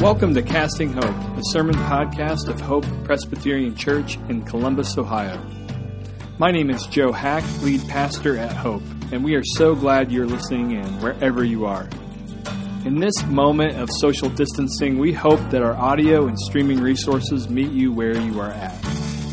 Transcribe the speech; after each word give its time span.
Welcome 0.00 0.34
to 0.34 0.42
Casting 0.42 0.92
Hope, 0.92 1.04
a 1.04 1.40
sermon 1.52 1.74
podcast 1.74 2.48
of 2.48 2.60
Hope 2.60 2.84
Presbyterian 3.04 3.74
Church 3.74 4.18
in 4.28 4.42
Columbus, 4.44 4.98
Ohio. 4.98 5.40
My 6.38 6.50
name 6.50 6.68
is 6.68 6.86
Joe 6.86 7.12
Hack, 7.12 7.42
lead 7.62 7.80
pastor 7.88 8.36
at 8.36 8.52
Hope, 8.52 8.82
and 9.10 9.24
we 9.24 9.36
are 9.36 9.42
so 9.42 9.74
glad 9.74 10.12
you're 10.12 10.26
listening 10.26 10.72
in 10.72 10.84
wherever 11.00 11.42
you 11.42 11.64
are. 11.64 11.88
In 12.84 13.00
this 13.00 13.24
moment 13.24 13.78
of 13.78 13.88
social 13.90 14.28
distancing, 14.28 14.98
we 14.98 15.14
hope 15.14 15.40
that 15.48 15.62
our 15.62 15.74
audio 15.74 16.26
and 16.26 16.38
streaming 16.38 16.80
resources 16.80 17.48
meet 17.48 17.72
you 17.72 17.90
where 17.90 18.16
you 18.20 18.38
are 18.38 18.50
at 18.50 18.74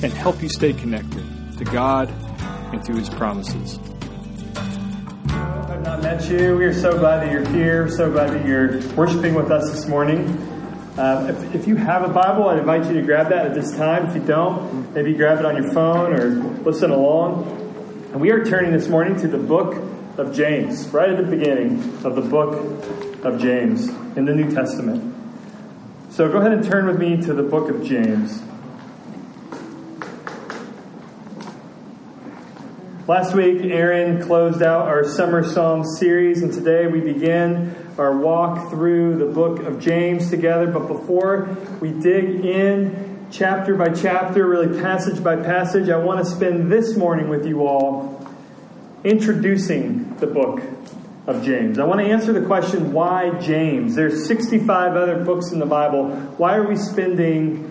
and 0.02 0.13
help 0.13 0.41
you 0.41 0.48
stay 0.48 0.71
connected 0.71 1.25
to 1.57 1.66
God 1.66 2.09
and 2.71 2.84
to 2.85 2.93
His 2.93 3.09
promises. 3.09 3.80
I've 5.27 5.84
not 5.84 6.02
met 6.02 6.27
you. 6.30 6.55
We 6.55 6.63
are 6.63 6.73
so 6.73 6.98
glad 6.98 7.27
that 7.27 7.34
you're 7.34 7.48
here. 7.49 7.89
So 7.89 8.09
glad 8.09 8.30
that 8.30 8.48
you're 8.48 8.80
worshiping 8.93 9.35
with 9.35 9.52
us 9.52 9.70
this 9.70 9.89
morning. 9.89 10.52
Uh, 10.97 11.25
if, 11.27 11.55
if, 11.55 11.67
you 11.67 11.75
have 11.75 12.03
a 12.03 12.13
Bible, 12.13 12.47
I 12.47 12.59
invite 12.59 12.85
you 12.85 12.93
to 12.93 13.01
grab 13.01 13.29
that 13.29 13.47
at 13.47 13.55
this 13.55 13.75
time. 13.75 14.05
If 14.05 14.15
you 14.15 14.21
don't, 14.21 14.93
maybe 14.93 15.13
grab 15.13 15.39
it 15.39 15.45
on 15.45 15.55
your 15.55 15.71
phone 15.73 16.13
or 16.13 16.25
listen 16.61 16.91
along. 16.91 17.49
And 18.11 18.21
we 18.21 18.29
are 18.29 18.45
turning 18.45 18.71
this 18.71 18.88
morning 18.88 19.15
to 19.21 19.27
the 19.27 19.39
book 19.39 19.73
of 20.20 20.35
James, 20.35 20.87
right 20.89 21.09
at 21.09 21.17
the 21.17 21.23
beginning 21.23 21.81
of 22.05 22.13
the 22.13 22.21
book 22.21 22.53
of 23.25 23.41
James 23.41 23.89
in 24.15 24.25
the 24.25 24.35
New 24.35 24.51
Testament. 24.51 25.15
So 26.11 26.31
go 26.31 26.37
ahead 26.37 26.51
and 26.51 26.63
turn 26.63 26.85
with 26.85 26.99
me 26.99 27.20
to 27.23 27.34
the 27.34 27.41
book 27.41 27.71
of 27.71 27.84
James. 27.84 28.43
Last 33.05 33.35
week, 33.35 33.66
Aaron 33.66 34.21
closed 34.21 34.63
out 34.63 34.88
our 34.88 35.03
Summer 35.03 35.43
Psalm 35.43 35.84
series, 35.84 36.41
and 36.41 36.53
today 36.53 36.88
we 36.88 37.02
begin 37.02 37.76
our 37.98 38.17
walk 38.17 38.70
through 38.70 39.17
the 39.17 39.26
book 39.26 39.59
of 39.63 39.81
James 39.81 40.29
together. 40.29 40.68
But 40.68 40.87
before 40.87 41.49
we 41.81 41.91
dig 41.91 42.46
in 42.46 43.27
chapter 43.29 43.76
by 43.76 43.90
chapter, 43.90 44.48
really 44.48 44.79
passage 44.79 45.21
by 45.21 45.35
passage, 45.35 45.90
I 45.90 45.98
want 45.98 46.24
to 46.24 46.31
spend 46.31 46.71
this 46.71 46.96
morning 46.96 47.27
with 47.27 47.46
you 47.46 47.68
all 47.68 48.26
introducing 49.04 50.15
the 50.20 50.27
book 50.27 50.62
of 51.27 51.43
James. 51.43 51.79
I 51.79 51.84
want 51.84 51.99
to 51.99 52.05
answer 52.05 52.31
the 52.31 52.46
question 52.46 52.93
why 52.93 53.37
James? 53.41 53.96
There's 53.96 54.26
65 54.26 54.96
other 54.96 55.26
books 55.26 55.51
in 55.51 55.59
the 55.59 55.65
Bible. 55.65 56.09
Why 56.37 56.55
are 56.55 56.65
we 56.65 56.77
spending 56.77 57.70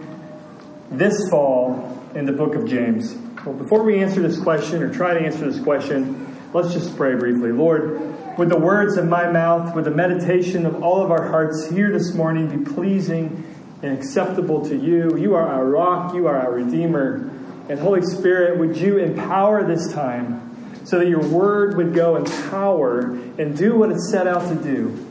this 0.91 1.31
fall 1.31 1.99
in 2.15 2.27
the 2.27 2.33
book 2.33 2.55
of 2.55 2.69
James? 2.69 3.17
Well, 3.45 3.57
before 3.57 3.83
we 3.83 4.01
answer 4.01 4.23
this 4.23 4.41
question 4.41 4.85
or 4.85 4.95
try 4.95 5.15
to 5.15 5.21
answer 5.21 5.51
this 5.51 5.61
question, 5.61 6.39
let's 6.53 6.73
just 6.73 6.97
pray 6.97 7.17
briefly. 7.17 7.51
Lord, 7.51 8.39
with 8.39 8.51
the 8.51 8.59
words 8.59 8.97
of 8.97 9.09
my 9.09 9.33
mouth, 9.33 9.75
with 9.75 9.87
the 9.87 9.91
meditation 9.91 10.65
of 10.65 10.81
all 10.81 11.03
of 11.03 11.11
our 11.11 11.29
hearts 11.29 11.69
here 11.69 11.91
this 11.91 12.15
morning 12.15 12.65
be 12.65 12.73
pleasing 12.73 13.45
and 13.83 13.99
acceptable 13.99 14.65
to 14.67 14.77
you. 14.77 15.17
You 15.17 15.35
are 15.35 15.45
our 15.45 15.67
rock, 15.67 16.15
you 16.15 16.29
are 16.29 16.39
our 16.39 16.53
Redeemer. 16.53 17.33
And 17.69 17.81
Holy 17.81 18.03
Spirit, 18.03 18.61
would 18.61 18.77
you 18.77 18.99
empower 18.99 19.67
this 19.67 19.93
time 19.93 20.77
so 20.85 21.01
that 21.01 21.09
your 21.09 21.27
word 21.27 21.77
would 21.77 21.95
go 21.95 22.15
in 22.15 22.25
power 22.49 23.11
and 23.39 23.57
do 23.57 23.77
what 23.77 23.91
it's 23.91 24.09
set 24.09 24.29
out 24.29 24.49
to 24.51 24.55
do? 24.55 25.05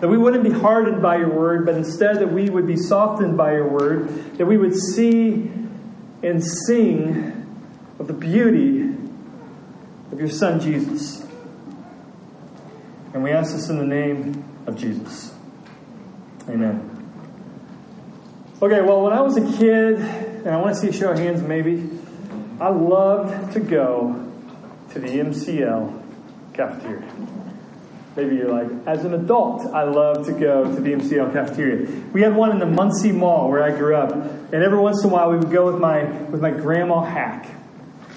That 0.00 0.08
we 0.08 0.16
wouldn't 0.16 0.44
be 0.44 0.50
hardened 0.50 1.02
by 1.02 1.18
your 1.18 1.28
word, 1.28 1.66
but 1.66 1.74
instead 1.74 2.20
that 2.20 2.32
we 2.32 2.48
would 2.48 2.66
be 2.66 2.76
softened 2.76 3.36
by 3.36 3.52
your 3.52 3.68
word, 3.68 4.38
that 4.38 4.46
we 4.46 4.56
would 4.56 4.74
see 4.74 5.50
and 6.22 6.42
sing 6.42 7.36
of 8.00 8.06
the 8.06 8.14
beauty 8.14 8.96
of 10.10 10.18
your 10.18 10.30
Son 10.30 10.58
Jesus. 10.58 11.24
And 13.12 13.22
we 13.22 13.30
ask 13.30 13.52
this 13.52 13.68
in 13.68 13.76
the 13.76 13.84
name 13.84 14.42
of 14.66 14.76
Jesus. 14.76 15.34
Amen. 16.48 16.86
Okay, 18.62 18.80
well, 18.80 19.02
when 19.02 19.12
I 19.12 19.20
was 19.20 19.36
a 19.36 19.58
kid, 19.58 19.98
and 19.98 20.48
I 20.48 20.56
want 20.56 20.74
to 20.74 20.80
see 20.80 20.88
a 20.88 20.92
show 20.92 21.10
of 21.10 21.18
hands 21.18 21.42
maybe, 21.42 21.88
I 22.58 22.70
loved 22.70 23.52
to 23.52 23.60
go 23.60 24.32
to 24.92 24.98
the 24.98 25.08
MCL 25.08 26.02
cafeteria. 26.54 27.12
Maybe 28.16 28.36
you're 28.36 28.48
like, 28.50 28.86
as 28.86 29.04
an 29.04 29.12
adult, 29.12 29.66
I 29.74 29.84
love 29.84 30.26
to 30.26 30.32
go 30.32 30.64
to 30.64 30.80
the 30.80 30.92
MCL 30.92 31.32
cafeteria. 31.32 31.86
We 32.12 32.22
had 32.22 32.34
one 32.34 32.50
in 32.50 32.58
the 32.58 32.66
Muncie 32.66 33.12
Mall 33.12 33.50
where 33.50 33.62
I 33.62 33.76
grew 33.76 33.94
up, 33.94 34.12
and 34.12 34.54
every 34.54 34.78
once 34.78 35.04
in 35.04 35.10
a 35.10 35.12
while 35.12 35.30
we 35.30 35.36
would 35.36 35.50
go 35.50 35.66
with 35.70 35.80
my 35.80 36.04
with 36.04 36.40
my 36.40 36.50
grandma 36.50 37.02
Hack. 37.02 37.59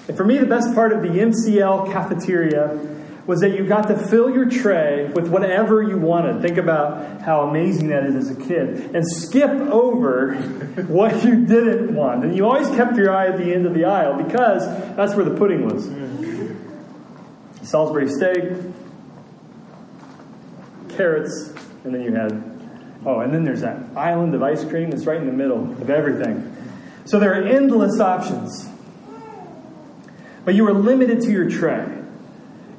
And 0.08 0.16
for 0.16 0.24
me, 0.24 0.38
the 0.38 0.46
best 0.46 0.74
part 0.74 0.92
of 0.92 1.02
the 1.02 1.08
MCL 1.08 1.92
cafeteria 1.92 2.78
was 3.26 3.40
that 3.40 3.56
you 3.56 3.66
got 3.66 3.88
to 3.88 3.96
fill 3.96 4.30
your 4.30 4.44
tray 4.44 5.10
with 5.14 5.28
whatever 5.28 5.82
you 5.82 5.96
wanted. 5.96 6.42
Think 6.42 6.58
about 6.58 7.22
how 7.22 7.48
amazing 7.48 7.88
that 7.88 8.04
is 8.04 8.14
as 8.14 8.30
a 8.30 8.34
kid. 8.34 8.94
And 8.94 9.06
skip 9.06 9.50
over 9.50 10.34
what 10.88 11.24
you 11.24 11.46
didn't 11.46 11.94
want. 11.94 12.24
And 12.24 12.36
you 12.36 12.44
always 12.44 12.68
kept 12.70 12.96
your 12.96 13.14
eye 13.14 13.28
at 13.28 13.38
the 13.38 13.54
end 13.54 13.66
of 13.66 13.72
the 13.72 13.86
aisle 13.86 14.22
because 14.22 14.66
that's 14.94 15.14
where 15.14 15.24
the 15.24 15.34
pudding 15.36 15.64
was. 15.64 15.86
Mm-hmm. 15.86 17.64
Salisbury 17.64 18.08
steak, 18.10 18.52
carrots, 20.90 21.54
and 21.84 21.94
then 21.94 22.02
you 22.02 22.14
had, 22.14 22.32
oh, 23.06 23.20
and 23.20 23.32
then 23.32 23.44
there's 23.44 23.62
that 23.62 23.78
island 23.96 24.34
of 24.34 24.42
ice 24.42 24.64
cream 24.64 24.90
that's 24.90 25.06
right 25.06 25.18
in 25.18 25.26
the 25.26 25.32
middle 25.32 25.72
of 25.72 25.88
everything. 25.88 26.50
So 27.06 27.18
there 27.18 27.32
are 27.32 27.42
endless 27.42 28.00
options. 28.00 28.68
But 30.44 30.54
you 30.54 30.64
were 30.64 30.74
limited 30.74 31.20
to 31.22 31.30
your 31.30 31.48
tray. 31.48 31.86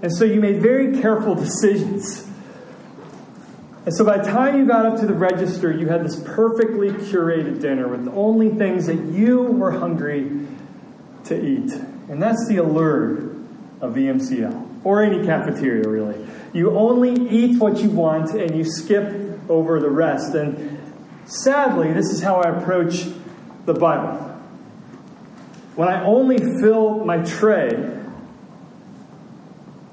And 0.01 0.15
so 0.15 0.23
you 0.23 0.39
made 0.39 0.61
very 0.61 1.01
careful 1.01 1.35
decisions. 1.35 2.27
And 3.85 3.93
so 3.93 4.03
by 4.03 4.17
the 4.17 4.23
time 4.23 4.57
you 4.57 4.65
got 4.65 4.85
up 4.85 4.99
to 4.99 5.05
the 5.05 5.13
register, 5.13 5.71
you 5.71 5.87
had 5.87 6.03
this 6.03 6.19
perfectly 6.19 6.89
curated 6.89 7.61
dinner 7.61 7.87
with 7.87 8.07
only 8.09 8.49
things 8.49 8.87
that 8.87 9.03
you 9.13 9.41
were 9.41 9.71
hungry 9.71 10.47
to 11.25 11.43
eat. 11.43 11.71
And 12.09 12.21
that's 12.21 12.47
the 12.47 12.57
allure 12.57 13.31
of 13.81 13.93
the 13.93 14.07
MCL, 14.07 14.81
or 14.83 15.03
any 15.03 15.25
cafeteria, 15.25 15.87
really. 15.87 16.25
You 16.53 16.71
only 16.71 17.13
eat 17.29 17.59
what 17.59 17.77
you 17.77 17.89
want 17.89 18.31
and 18.31 18.55
you 18.55 18.63
skip 18.63 19.39
over 19.49 19.79
the 19.79 19.89
rest. 19.89 20.33
And 20.33 20.79
sadly, 21.25 21.91
this 21.93 22.11
is 22.11 22.21
how 22.21 22.41
I 22.41 22.57
approach 22.57 23.05
the 23.65 23.73
Bible. 23.73 24.24
When 25.75 25.87
I 25.87 26.03
only 26.03 26.37
fill 26.61 27.03
my 27.03 27.17
tray 27.17 27.69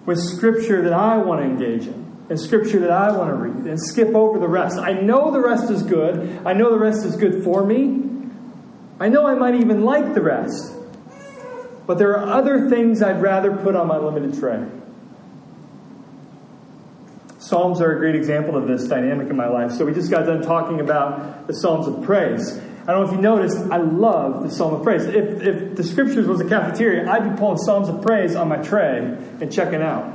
with 0.06 0.19
scripture 0.19 0.82
that 0.82 0.93
I 0.93 1.16
want 1.19 1.41
to 1.41 1.47
engage 1.47 1.87
in 1.87 2.03
and 2.28 2.41
scripture 2.41 2.81
that 2.81 2.91
I 2.91 3.10
want 3.12 3.31
to 3.31 3.34
read 3.34 3.66
and 3.66 3.81
skip 3.81 4.15
over 4.15 4.38
the 4.38 4.48
rest. 4.48 4.78
I 4.78 4.93
know 4.93 5.31
the 5.31 5.41
rest 5.41 5.70
is 5.70 5.82
good. 5.82 6.41
I 6.47 6.53
know 6.53 6.70
the 6.70 6.78
rest 6.78 7.04
is 7.04 7.16
good 7.16 7.44
for 7.44 7.65
me. 7.65 8.00
I 8.98 9.09
know 9.09 9.26
I 9.26 9.34
might 9.34 9.56
even 9.56 9.84
like 9.84 10.15
the 10.15 10.22
rest. 10.22 10.72
But 11.87 11.99
there 11.99 12.16
are 12.16 12.32
other 12.32 12.70
things 12.70 13.03
I'd 13.03 13.20
rather 13.20 13.54
put 13.56 13.75
on 13.75 13.88
my 13.88 13.99
limited 13.99 14.38
tray. 14.38 14.64
Psalms 17.38 17.81
are 17.81 17.97
a 17.97 17.99
great 17.99 18.14
example 18.14 18.56
of 18.56 18.69
this 18.69 18.87
dynamic 18.87 19.28
in 19.28 19.37
my 19.37 19.49
life. 19.49 19.72
So 19.72 19.84
we 19.84 19.93
just 19.93 20.10
got 20.10 20.25
done 20.25 20.43
talking 20.43 20.81
about 20.81 21.49
the 21.49 21.54
Psalms 21.54 21.88
of 21.88 22.03
praise. 22.04 22.60
I 22.82 22.87
don't 22.87 23.04
know 23.04 23.10
if 23.10 23.12
you 23.12 23.20
noticed, 23.20 23.59
I 23.70 23.76
love 23.76 24.43
the 24.43 24.50
Psalm 24.50 24.75
of 24.75 24.82
Praise. 24.82 25.04
If, 25.04 25.41
if 25.41 25.76
the 25.76 25.84
scriptures 25.84 26.26
was 26.26 26.41
a 26.41 26.48
cafeteria, 26.48 27.09
I'd 27.09 27.31
be 27.31 27.38
pulling 27.38 27.59
Psalms 27.59 27.88
of 27.88 28.03
Praise 28.03 28.34
on 28.34 28.48
my 28.48 28.56
tray 28.56 28.98
and 29.41 29.53
checking 29.53 29.81
out. 29.81 30.12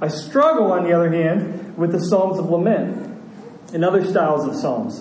I 0.00 0.08
struggle, 0.08 0.72
on 0.72 0.82
the 0.82 0.92
other 0.92 1.12
hand, 1.12 1.76
with 1.76 1.92
the 1.92 2.00
Psalms 2.00 2.40
of 2.40 2.50
Lament 2.50 3.22
and 3.72 3.84
other 3.84 4.04
styles 4.04 4.48
of 4.48 4.56
Psalms. 4.56 5.00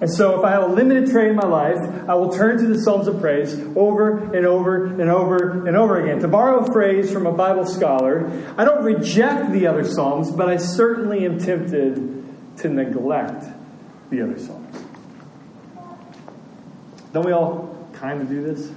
And 0.00 0.12
so, 0.12 0.36
if 0.36 0.44
I 0.44 0.50
have 0.50 0.64
a 0.64 0.74
limited 0.74 1.10
tray 1.10 1.28
in 1.30 1.36
my 1.36 1.46
life, 1.46 1.78
I 2.08 2.14
will 2.14 2.32
turn 2.32 2.58
to 2.58 2.66
the 2.66 2.80
Psalms 2.82 3.06
of 3.06 3.20
Praise 3.20 3.56
over 3.76 4.34
and 4.34 4.44
over 4.44 4.86
and 4.86 5.08
over 5.08 5.64
and 5.68 5.76
over 5.76 6.02
again. 6.02 6.18
To 6.22 6.28
borrow 6.28 6.64
a 6.64 6.72
phrase 6.72 7.12
from 7.12 7.24
a 7.24 7.32
Bible 7.32 7.66
scholar, 7.66 8.28
I 8.58 8.64
don't 8.64 8.82
reject 8.82 9.52
the 9.52 9.68
other 9.68 9.84
Psalms, 9.84 10.32
but 10.32 10.48
I 10.48 10.56
certainly 10.56 11.24
am 11.24 11.38
tempted 11.38 12.24
to 12.56 12.68
neglect 12.68 13.44
the 14.10 14.22
other 14.22 14.40
Psalms. 14.40 14.81
Don't 17.12 17.26
we 17.26 17.32
all 17.32 17.86
kind 17.92 18.22
of 18.22 18.28
do 18.28 18.42
this? 18.42 18.70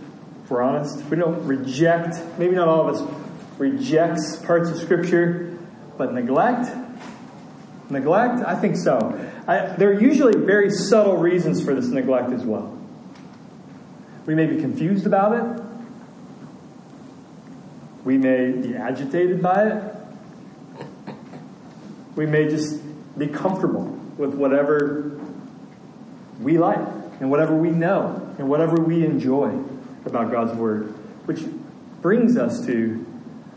If 0.43 0.51
we're 0.51 0.61
honest, 0.61 1.03
we 1.05 1.17
don't 1.17 1.45
reject, 1.47 2.17
maybe 2.37 2.55
not 2.55 2.67
all 2.67 2.87
of 2.87 2.95
us 2.95 3.25
rejects 3.57 4.35
parts 4.35 4.69
of 4.69 4.77
Scripture, 4.77 5.57
but 5.97 6.13
neglect? 6.13 6.69
Neglect? 7.89 8.45
I 8.45 8.55
think 8.55 8.75
so. 8.75 9.19
I, 9.47 9.67
there 9.77 9.89
are 9.89 9.99
usually 9.99 10.37
very 10.37 10.69
subtle 10.69 11.17
reasons 11.17 11.63
for 11.63 11.73
this 11.73 11.87
neglect 11.87 12.31
as 12.31 12.43
well. 12.43 12.77
We 14.25 14.35
may 14.35 14.47
be 14.47 14.57
confused 14.57 15.05
about 15.05 15.33
it. 15.33 15.63
We 18.03 18.17
may 18.17 18.51
be 18.51 18.75
agitated 18.75 19.41
by 19.41 19.67
it. 19.69 19.95
We 22.15 22.25
may 22.25 22.49
just 22.49 22.81
be 23.17 23.27
comfortable 23.27 23.85
with 24.17 24.33
whatever 24.33 25.19
we 26.39 26.57
like 26.57 26.85
and 27.19 27.31
whatever 27.31 27.55
we 27.55 27.69
know 27.69 28.25
and 28.37 28.49
whatever 28.49 28.75
we 28.75 29.05
enjoy 29.05 29.59
about 30.05 30.31
God's 30.31 30.53
Word. 30.53 30.93
Which 31.25 31.41
brings 32.01 32.37
us 32.37 32.65
to 32.65 33.05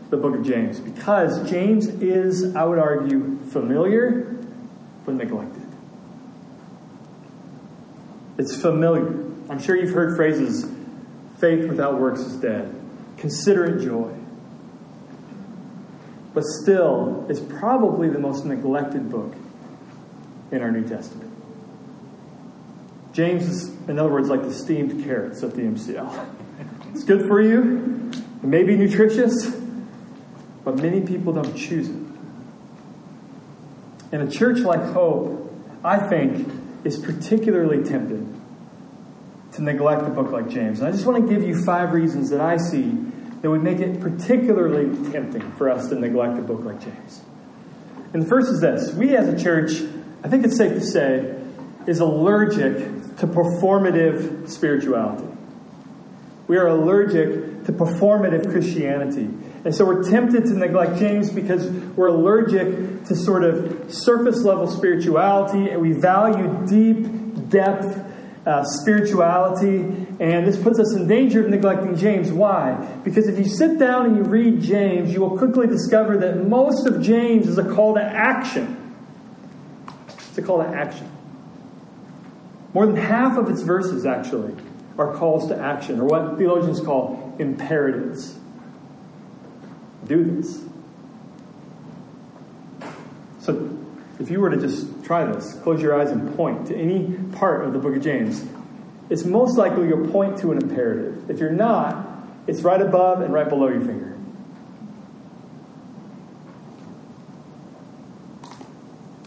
the 0.09 0.17
book 0.17 0.35
of 0.35 0.43
James. 0.43 0.79
Because 0.79 1.49
James 1.49 1.87
is, 1.87 2.55
I 2.55 2.63
would 2.63 2.79
argue, 2.79 3.37
familiar 3.49 4.35
but 5.05 5.15
neglected. 5.15 5.61
It's 8.37 8.59
familiar. 8.59 9.07
I'm 9.49 9.59
sure 9.59 9.75
you've 9.75 9.93
heard 9.93 10.15
phrases 10.15 10.65
faith 11.39 11.67
without 11.67 11.99
works 11.99 12.19
is 12.21 12.35
dead. 12.37 12.73
Consider 13.17 13.65
it 13.65 13.83
joy. 13.83 14.13
But 16.33 16.43
still, 16.43 17.25
it's 17.29 17.39
probably 17.39 18.09
the 18.09 18.19
most 18.19 18.45
neglected 18.45 19.09
book 19.09 19.33
in 20.51 20.61
our 20.61 20.71
New 20.71 20.87
Testament. 20.87 21.28
James 23.13 23.47
is, 23.47 23.69
in 23.87 23.97
other 23.97 24.09
words, 24.09 24.29
like 24.29 24.43
the 24.43 24.53
steamed 24.53 25.03
carrots 25.03 25.43
at 25.43 25.55
the 25.55 25.61
MCL. 25.61 26.35
It's 26.93 27.03
good 27.03 27.27
for 27.27 27.41
you, 27.41 28.11
it 28.11 28.47
may 28.47 28.63
be 28.63 28.75
nutritious, 28.75 29.47
but 30.63 30.77
many 30.77 31.01
people 31.01 31.33
don't 31.33 31.55
choose 31.55 31.89
it. 31.89 31.95
And 34.11 34.27
a 34.27 34.31
church 34.31 34.59
like 34.59 34.81
Hope, 34.93 35.53
I 35.83 35.97
think, 36.07 36.47
is 36.83 36.97
particularly 36.97 37.83
tempted 37.83 38.25
to 39.53 39.61
neglect 39.61 40.03
a 40.03 40.09
book 40.09 40.31
like 40.31 40.49
James. 40.49 40.79
And 40.79 40.87
I 40.87 40.91
just 40.91 41.05
want 41.05 41.27
to 41.27 41.33
give 41.33 41.47
you 41.47 41.63
five 41.63 41.91
reasons 41.93 42.29
that 42.29 42.41
I 42.41 42.57
see 42.57 42.97
that 43.41 43.49
would 43.49 43.63
make 43.63 43.79
it 43.79 43.99
particularly 43.99 45.11
tempting 45.11 45.51
for 45.53 45.69
us 45.69 45.89
to 45.89 45.95
neglect 45.95 46.37
a 46.37 46.41
book 46.41 46.63
like 46.63 46.81
James. 46.81 47.21
And 48.13 48.23
the 48.23 48.27
first 48.27 48.49
is 48.49 48.61
this 48.61 48.93
we 48.93 49.15
as 49.15 49.27
a 49.27 49.41
church, 49.41 49.81
I 50.23 50.27
think 50.27 50.45
it's 50.45 50.57
safe 50.57 50.73
to 50.73 50.81
say, 50.81 51.35
is 51.87 51.99
allergic 51.99 52.98
to 53.19 53.27
performative 53.27 54.49
spirituality. 54.49 55.27
We 56.47 56.57
are 56.57 56.67
allergic 56.67 57.65
to 57.65 57.71
performative 57.71 58.49
Christianity. 58.51 59.29
And 59.65 59.75
so 59.75 59.85
we're 59.85 60.09
tempted 60.09 60.45
to 60.45 60.53
neglect 60.53 60.97
James 60.97 61.29
because 61.29 61.69
we're 61.69 62.07
allergic 62.07 63.05
to 63.05 63.15
sort 63.15 63.43
of 63.43 63.93
surface 63.93 64.43
level 64.43 64.67
spirituality 64.67 65.69
and 65.69 65.81
we 65.81 65.91
value 65.91 66.65
deep 66.65 67.49
depth 67.49 68.05
uh, 68.47 68.63
spirituality. 68.63 69.79
And 70.19 70.47
this 70.47 70.57
puts 70.57 70.79
us 70.79 70.95
in 70.95 71.07
danger 71.07 71.43
of 71.43 71.49
neglecting 71.49 71.97
James. 71.97 72.31
Why? 72.31 72.73
Because 73.03 73.27
if 73.27 73.37
you 73.37 73.45
sit 73.45 73.77
down 73.77 74.05
and 74.05 74.15
you 74.15 74.23
read 74.23 74.61
James, 74.61 75.11
you 75.13 75.19
will 75.19 75.37
quickly 75.37 75.67
discover 75.67 76.17
that 76.17 76.47
most 76.47 76.87
of 76.87 77.01
James 77.01 77.47
is 77.47 77.57
a 77.57 77.75
call 77.75 77.95
to 77.95 78.01
action. 78.01 78.95
It's 80.07 80.37
a 80.37 80.41
call 80.41 80.63
to 80.63 80.69
action. 80.69 81.11
More 82.73 82.85
than 82.85 82.95
half 82.95 83.37
of 83.37 83.49
its 83.49 83.61
verses, 83.61 84.05
actually, 84.05 84.55
are 84.97 85.13
calls 85.13 85.47
to 85.47 85.57
action, 85.57 85.99
or 85.99 86.05
what 86.05 86.37
theologians 86.37 86.79
call 86.79 87.35
imperatives. 87.39 88.37
Do 90.05 90.23
this. 90.23 90.63
So, 93.39 93.77
if 94.19 94.29
you 94.29 94.39
were 94.39 94.49
to 94.49 94.57
just 94.57 95.03
try 95.03 95.25
this, 95.25 95.53
close 95.55 95.81
your 95.81 95.99
eyes 95.99 96.11
and 96.11 96.35
point 96.35 96.67
to 96.67 96.75
any 96.75 97.13
part 97.33 97.65
of 97.65 97.73
the 97.73 97.79
book 97.79 97.95
of 97.95 98.03
James, 98.03 98.45
it's 99.09 99.25
most 99.25 99.57
likely 99.57 99.87
you'll 99.87 100.07
point 100.09 100.37
to 100.39 100.51
an 100.51 100.61
imperative. 100.61 101.29
If 101.29 101.39
you're 101.39 101.51
not, 101.51 102.05
it's 102.45 102.61
right 102.61 102.81
above 102.81 103.21
and 103.21 103.33
right 103.33 103.49
below 103.49 103.69
your 103.69 103.81
finger. 103.81 104.15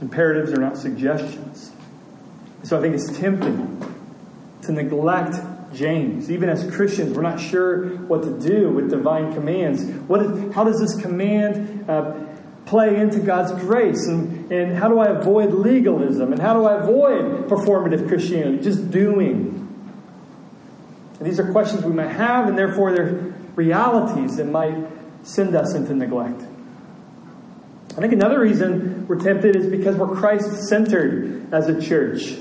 Imperatives 0.00 0.52
are 0.52 0.60
not 0.60 0.76
suggestions. 0.76 1.71
So 2.64 2.78
I 2.78 2.80
think 2.80 2.94
it's 2.94 3.18
tempting 3.18 3.94
to 4.62 4.72
neglect 4.72 5.36
James. 5.74 6.30
Even 6.30 6.48
as 6.48 6.70
Christians, 6.74 7.16
we're 7.16 7.22
not 7.22 7.40
sure 7.40 7.96
what 7.96 8.22
to 8.22 8.38
do 8.38 8.70
with 8.70 8.90
divine 8.90 9.32
commands. 9.32 9.84
What 10.06 10.22
is, 10.22 10.54
how 10.54 10.64
does 10.64 10.78
this 10.80 11.00
command 11.00 11.88
uh, 11.90 12.24
play 12.66 12.96
into 13.00 13.20
God's 13.20 13.52
grace? 13.62 14.06
And, 14.06 14.52
and 14.52 14.76
how 14.76 14.88
do 14.88 14.98
I 14.98 15.08
avoid 15.08 15.52
legalism? 15.52 16.32
And 16.32 16.40
how 16.40 16.54
do 16.54 16.64
I 16.64 16.80
avoid 16.82 17.48
performative 17.48 18.08
Christianity? 18.08 18.62
Just 18.62 18.90
doing. 18.90 19.58
And 21.18 21.26
these 21.26 21.40
are 21.40 21.50
questions 21.50 21.84
we 21.84 21.92
might 21.92 22.12
have, 22.12 22.48
and 22.48 22.56
therefore 22.56 22.94
they're 22.94 23.32
realities 23.54 24.36
that 24.36 24.46
might 24.46 24.76
send 25.22 25.54
us 25.54 25.74
into 25.74 25.94
neglect. 25.94 26.42
I 27.90 28.00
think 28.00 28.12
another 28.12 28.40
reason 28.40 29.06
we're 29.06 29.20
tempted 29.20 29.54
is 29.54 29.66
because 29.66 29.96
we're 29.96 30.16
Christ 30.16 30.68
centered 30.68 31.52
as 31.52 31.68
a 31.68 31.80
church. 31.80 32.38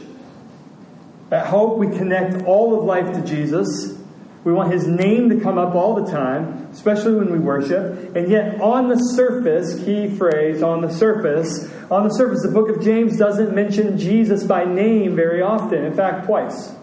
At 1.32 1.48
Hope, 1.48 1.78
we 1.78 1.88
connect 1.88 2.44
all 2.44 2.78
of 2.78 2.84
life 2.84 3.14
to 3.14 3.22
Jesus. 3.26 3.98
We 4.44 4.52
want 4.52 4.74
his 4.74 4.86
name 4.86 5.30
to 5.30 5.40
come 5.40 5.58
up 5.58 5.76
all 5.76 5.96
the 5.96 6.12
time, 6.12 6.68
especially 6.72 7.16
when 7.16 7.32
we 7.32 7.40
worship. 7.40 8.16
And 8.16 8.30
yet, 8.30 8.60
on 8.60 8.90
the 8.90 8.98
surface, 8.98 9.82
key 9.86 10.10
phrase, 10.10 10.62
on 10.62 10.82
the 10.82 10.92
surface, 10.92 11.72
on 11.90 12.08
the 12.08 12.14
surface, 12.14 12.42
the 12.42 12.52
book 12.52 12.70
of 12.70 12.84
James 12.84 13.18
doesn't 13.18 13.56
mention 13.56 13.98
Jesus 13.98 14.44
by 14.44 14.66
name 14.66 15.16
very 15.16 15.42
often. 15.42 15.86
In 15.86 15.94
fact, 15.94 16.26
twice. 16.26 16.74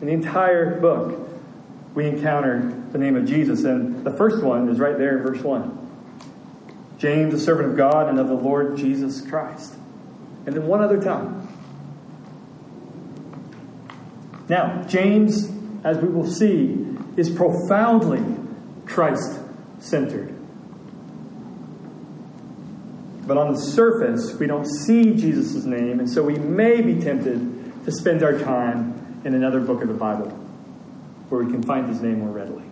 In 0.00 0.06
the 0.06 0.12
entire 0.12 0.78
book, 0.78 1.28
we 1.94 2.06
encounter 2.06 2.72
the 2.92 2.98
name 2.98 3.16
of 3.16 3.24
Jesus. 3.26 3.64
And 3.64 4.04
the 4.04 4.12
first 4.12 4.42
one 4.42 4.68
is 4.68 4.78
right 4.78 4.96
there 4.96 5.18
in 5.18 5.24
verse 5.24 5.42
1 5.42 5.78
James, 6.98 7.32
a 7.32 7.40
servant 7.40 7.70
of 7.70 7.76
God 7.76 8.08
and 8.08 8.18
of 8.18 8.28
the 8.28 8.34
Lord 8.34 8.76
Jesus 8.76 9.20
Christ. 9.22 9.74
And 10.46 10.54
then 10.54 10.66
one 10.66 10.82
other 10.82 11.02
time. 11.02 11.39
Now, 14.50 14.82
James, 14.88 15.48
as 15.84 15.98
we 15.98 16.08
will 16.08 16.28
see, 16.28 16.84
is 17.16 17.30
profoundly 17.30 18.20
Christ 18.84 19.38
centered. 19.78 20.34
But 23.28 23.38
on 23.38 23.52
the 23.52 23.60
surface, 23.60 24.34
we 24.34 24.48
don't 24.48 24.66
see 24.66 25.14
Jesus' 25.14 25.64
name, 25.64 26.00
and 26.00 26.10
so 26.10 26.24
we 26.24 26.34
may 26.34 26.80
be 26.80 27.00
tempted 27.00 27.84
to 27.84 27.92
spend 27.92 28.24
our 28.24 28.40
time 28.40 29.22
in 29.24 29.34
another 29.34 29.60
book 29.60 29.82
of 29.82 29.88
the 29.88 29.94
Bible 29.94 30.30
where 31.28 31.44
we 31.44 31.52
can 31.52 31.62
find 31.62 31.88
his 31.88 32.00
name 32.00 32.18
more 32.18 32.30
readily. 32.30 32.64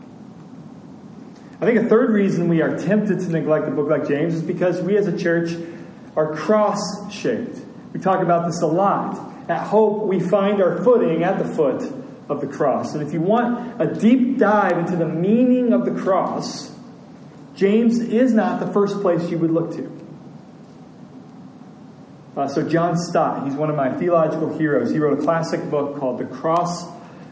I 1.61 1.65
think 1.65 1.79
a 1.79 1.89
third 1.89 2.11
reason 2.11 2.49
we 2.49 2.61
are 2.61 2.77
tempted 2.77 3.21
to 3.21 3.29
neglect 3.29 3.69
a 3.69 3.71
book 3.71 3.89
like 3.89 4.09
James 4.09 4.35
is 4.35 4.43
because 4.43 4.83
we 4.83 4.97
as 4.97 5.07
a 5.07 5.17
church 5.17 5.51
are 6.17 6.35
cross 6.35 6.81
shaped. 7.13 7.57
We 7.93 8.01
talk 8.01 8.21
about 8.21 8.49
this 8.49 8.63
a 8.63 8.67
lot. 8.67 9.29
At 9.49 9.67
Hope, 9.67 10.05
we 10.05 10.21
find 10.21 10.62
our 10.62 10.83
footing 10.85 11.23
at 11.23 11.39
the 11.39 11.45
foot 11.45 11.83
of 12.29 12.41
the 12.41 12.47
cross. 12.47 12.95
And 12.95 13.06
if 13.06 13.15
you 13.15 13.21
want 13.21 13.81
a 13.81 13.87
deep 13.87 14.39
dive 14.39 14.79
into 14.79 14.97
the 14.97 15.06
meaning 15.06 15.73
of 15.73 15.85
the 15.85 15.93
cross, 15.93 16.71
James 17.55 17.99
is 17.99 18.33
not 18.33 18.61
the 18.61 18.71
first 18.73 19.00
place 19.00 19.31
you 19.31 19.39
would 19.39 19.50
look 19.50 19.75
to. 19.77 19.99
Uh, 22.37 22.47
so, 22.47 22.69
John 22.69 22.97
Stott, 22.97 23.45
he's 23.45 23.55
one 23.55 23.69
of 23.69 23.75
my 23.75 23.93
theological 23.99 24.57
heroes. 24.57 24.93
He 24.93 24.99
wrote 24.99 25.19
a 25.19 25.23
classic 25.23 25.69
book 25.71 25.99
called 25.99 26.19
The 26.19 26.26
Cross 26.26 26.87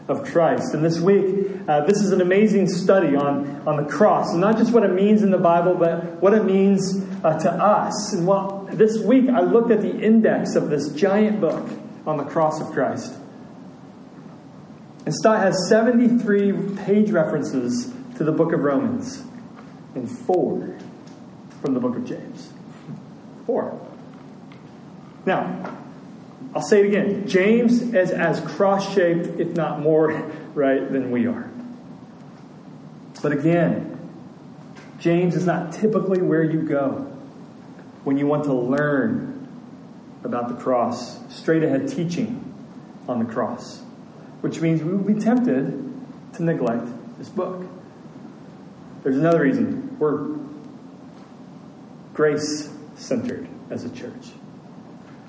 of 0.09 0.25
Christ. 0.25 0.73
And 0.73 0.83
this 0.83 0.99
week, 0.99 1.47
uh, 1.67 1.85
this 1.85 2.01
is 2.01 2.11
an 2.11 2.19
amazing 2.19 2.67
study 2.67 3.15
on, 3.15 3.61
on 3.67 3.77
the 3.77 3.89
cross. 3.89 4.31
And 4.31 4.41
not 4.41 4.57
just 4.57 4.73
what 4.73 4.83
it 4.83 4.93
means 4.93 5.21
in 5.21 5.31
the 5.31 5.37
Bible, 5.37 5.75
but 5.75 6.21
what 6.21 6.33
it 6.33 6.43
means 6.43 7.01
uh, 7.23 7.39
to 7.39 7.51
us. 7.51 8.13
And 8.13 8.27
well, 8.27 8.67
this 8.71 8.99
week 8.99 9.29
I 9.29 9.41
looked 9.41 9.71
at 9.71 9.81
the 9.81 9.97
index 9.97 10.55
of 10.55 10.69
this 10.69 10.89
giant 10.89 11.39
book 11.39 11.69
on 12.07 12.17
the 12.17 12.23
cross 12.23 12.61
of 12.61 12.71
Christ. 12.71 13.13
And 15.05 15.13
Stott 15.13 15.39
has 15.39 15.69
73 15.69 16.75
page 16.85 17.11
references 17.11 17.93
to 18.15 18.23
the 18.23 18.31
book 18.31 18.53
of 18.53 18.61
Romans 18.61 19.23
and 19.93 20.09
four 20.09 20.77
from 21.61 21.73
the 21.73 21.79
book 21.79 21.95
of 21.97 22.05
James. 22.05 22.51
Four. 23.45 23.79
Now, 25.25 25.77
I'll 26.55 26.61
say 26.61 26.79
it 26.79 26.87
again. 26.87 27.27
James 27.27 27.81
is 27.81 28.11
as 28.11 28.39
cross 28.55 28.93
shaped, 28.93 29.39
if 29.39 29.49
not 29.49 29.81
more, 29.81 30.11
right, 30.53 30.91
than 30.91 31.11
we 31.11 31.27
are. 31.27 31.49
But 33.21 33.33
again, 33.33 33.93
James 34.99 35.35
is 35.35 35.45
not 35.45 35.73
typically 35.73 36.21
where 36.21 36.43
you 36.43 36.61
go 36.61 37.11
when 38.03 38.17
you 38.17 38.27
want 38.27 38.45
to 38.45 38.53
learn 38.53 39.36
about 40.23 40.49
the 40.49 40.55
cross, 40.55 41.19
straight 41.33 41.63
ahead 41.63 41.87
teaching 41.87 42.43
on 43.07 43.19
the 43.19 43.31
cross, 43.31 43.81
which 44.41 44.61
means 44.61 44.83
we 44.83 44.91
will 44.91 45.13
be 45.13 45.19
tempted 45.19 45.83
to 46.33 46.43
neglect 46.43 46.87
this 47.17 47.29
book. 47.29 47.65
There's 49.03 49.17
another 49.17 49.41
reason 49.41 49.97
we're 49.99 50.37
grace 52.13 52.69
centered 52.95 53.47
as 53.69 53.85
a 53.85 53.89
church. 53.89 54.31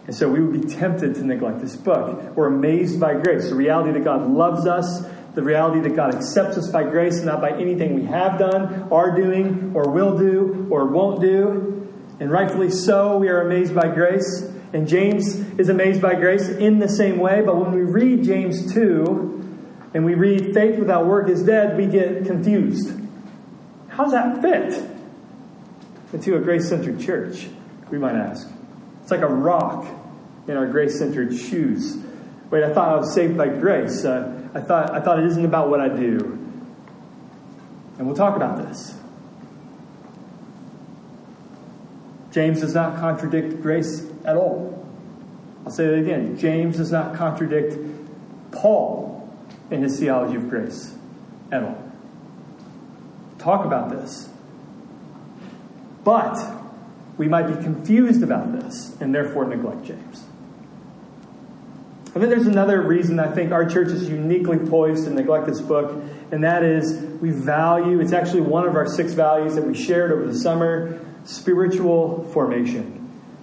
And 0.07 0.17
so 0.17 0.29
we 0.29 0.41
would 0.41 0.63
be 0.63 0.67
tempted 0.67 1.15
to 1.17 1.25
neglect 1.25 1.61
this 1.61 1.77
book. 1.77 2.35
We're 2.35 2.47
amazed 2.47 2.99
by 2.99 3.15
grace, 3.15 3.51
the 3.51 3.55
reality 3.55 3.93
that 3.93 4.05
God 4.05 4.27
loves 4.27 4.67
us, 4.67 5.07
the 5.35 5.43
reality 5.43 5.81
that 5.81 5.95
God 5.95 6.15
accepts 6.15 6.57
us 6.57 6.71
by 6.71 6.83
grace 6.85 7.19
and 7.19 7.27
not 7.27 7.43
by 7.43 7.51
anything 7.51 7.95
we 7.95 8.05
have 8.05 8.39
done, 8.39 8.89
are 8.91 9.15
doing, 9.15 9.73
or 9.75 9.91
will 9.91 10.17
do, 10.17 10.67
or 10.71 10.87
won't 10.87 11.21
do. 11.21 11.78
And 12.21 12.31
rightfully 12.31 12.71
so, 12.71 13.17
we 13.17 13.29
are 13.29 13.43
amazed 13.43 13.75
by 13.75 13.89
grace. 13.89 14.43
And 14.73 14.87
James 14.87 15.37
is 15.59 15.69
amazed 15.69 16.03
by 16.03 16.15
grace 16.15 16.49
in 16.49 16.79
the 16.79 16.89
same 16.89 17.19
way, 17.19 17.43
but 17.45 17.57
when 17.57 17.73
we 17.73 17.83
read 17.83 18.25
James 18.25 18.73
2 18.75 19.91
and 19.95 20.05
we 20.05 20.15
read 20.15 20.53
faith 20.53 20.79
without 20.79 21.07
work 21.07 21.29
is 21.29 21.43
dead, 21.43 21.77
we 21.77 21.87
get 21.87 22.27
confused. 22.27 23.01
How 23.89 24.05
does 24.05 24.13
that 24.13 24.43
fit 24.43 24.85
into 26.13 26.37
a 26.37 26.41
grace 26.41 26.69
centered 26.69 27.01
church? 27.01 27.49
We 27.91 27.99
might 27.99 28.15
ask. 28.15 28.47
It's 29.03 29.11
like 29.11 29.23
a 29.23 29.27
rock 29.27 29.87
in 30.47 30.57
our 30.57 30.67
grace 30.67 30.99
centered 30.99 31.35
shoes. 31.35 31.97
Wait, 32.51 32.63
I 32.63 32.73
thought 32.73 32.89
I 32.91 32.97
was 32.97 33.15
saved 33.15 33.37
by 33.39 33.49
grace. 33.49 34.05
Uh, 34.05 34.51
I, 34.55 34.61
thought, 34.61 34.91
I 34.91 35.01
thought 35.01 35.19
it 35.19 35.27
isn't 35.27 35.45
about 35.45 35.71
what 35.71 35.81
I 35.81 35.89
do. 35.89 36.19
And 37.97 38.07
we'll 38.07 38.17
talk 38.17 38.37
about 38.37 38.59
this. 38.59 38.98
James 42.31 42.61
does 42.61 42.75
not 42.75 42.99
contradict 42.99 43.63
grace 43.63 44.07
at 44.25 44.37
all. 44.37 44.87
I'll 45.65 45.73
say 45.73 45.87
that 45.87 45.99
again. 45.99 46.39
James 46.39 46.77
does 46.77 46.93
not 46.93 47.15
contradict 47.15 47.77
Paul 48.53 49.29
in 49.71 49.83
his 49.83 49.99
theology 49.99 50.37
of 50.37 50.49
grace 50.49 50.95
at 51.51 51.63
all. 51.63 51.93
Talk 53.39 53.65
about 53.65 53.91
this. 53.91 54.29
But 56.05 56.39
we 57.17 57.29
might 57.29 57.47
be 57.47 57.63
confused 57.63 58.23
about 58.23 58.53
this 58.53 58.97
and 59.01 59.15
therefore 59.15 59.45
neglect 59.45 59.85
James. 59.85 60.25
And 62.15 62.23
then 62.23 62.31
there's 62.31 62.47
another 62.47 62.81
reason 62.81 63.21
I 63.21 63.31
think 63.33 63.53
our 63.53 63.69
church 63.69 63.89
is 63.89 64.09
uniquely 64.09 64.59
poised 64.59 65.05
to 65.05 65.11
neglect 65.11 65.47
this 65.47 65.61
book, 65.61 66.03
and 66.33 66.43
that 66.43 66.63
is 66.65 67.01
we 67.21 67.31
value, 67.31 68.01
it's 68.01 68.13
actually 68.13 68.41
one 68.41 68.67
of 68.67 68.75
our 68.75 68.87
six 68.87 69.13
values 69.13 69.55
that 69.55 69.65
we 69.65 69.75
shared 69.75 70.11
over 70.11 70.27
the 70.27 70.39
summer 70.39 70.99
spiritual 71.29 72.25
formation. 72.33 72.95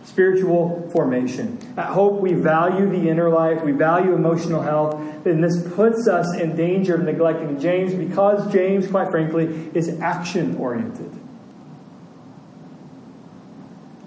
Spiritual 0.04 0.90
formation. 0.92 1.58
At 1.78 1.88
Hope, 1.88 2.20
we 2.20 2.34
value 2.34 2.90
the 2.90 3.10
inner 3.10 3.30
life, 3.30 3.64
we 3.64 3.72
value 3.72 4.14
emotional 4.14 4.62
health, 4.62 4.96
and 5.26 5.44
this 5.44 5.68
puts 5.74 6.08
us 6.08 6.36
in 6.36 6.56
danger 6.56 6.96
of 6.96 7.04
neglecting 7.04 7.60
James 7.60 7.94
because 7.94 8.52
James, 8.52 8.88
quite 8.88 9.10
frankly, 9.10 9.72
is 9.74 10.00
action 10.00 10.58
oriented. 10.58 11.12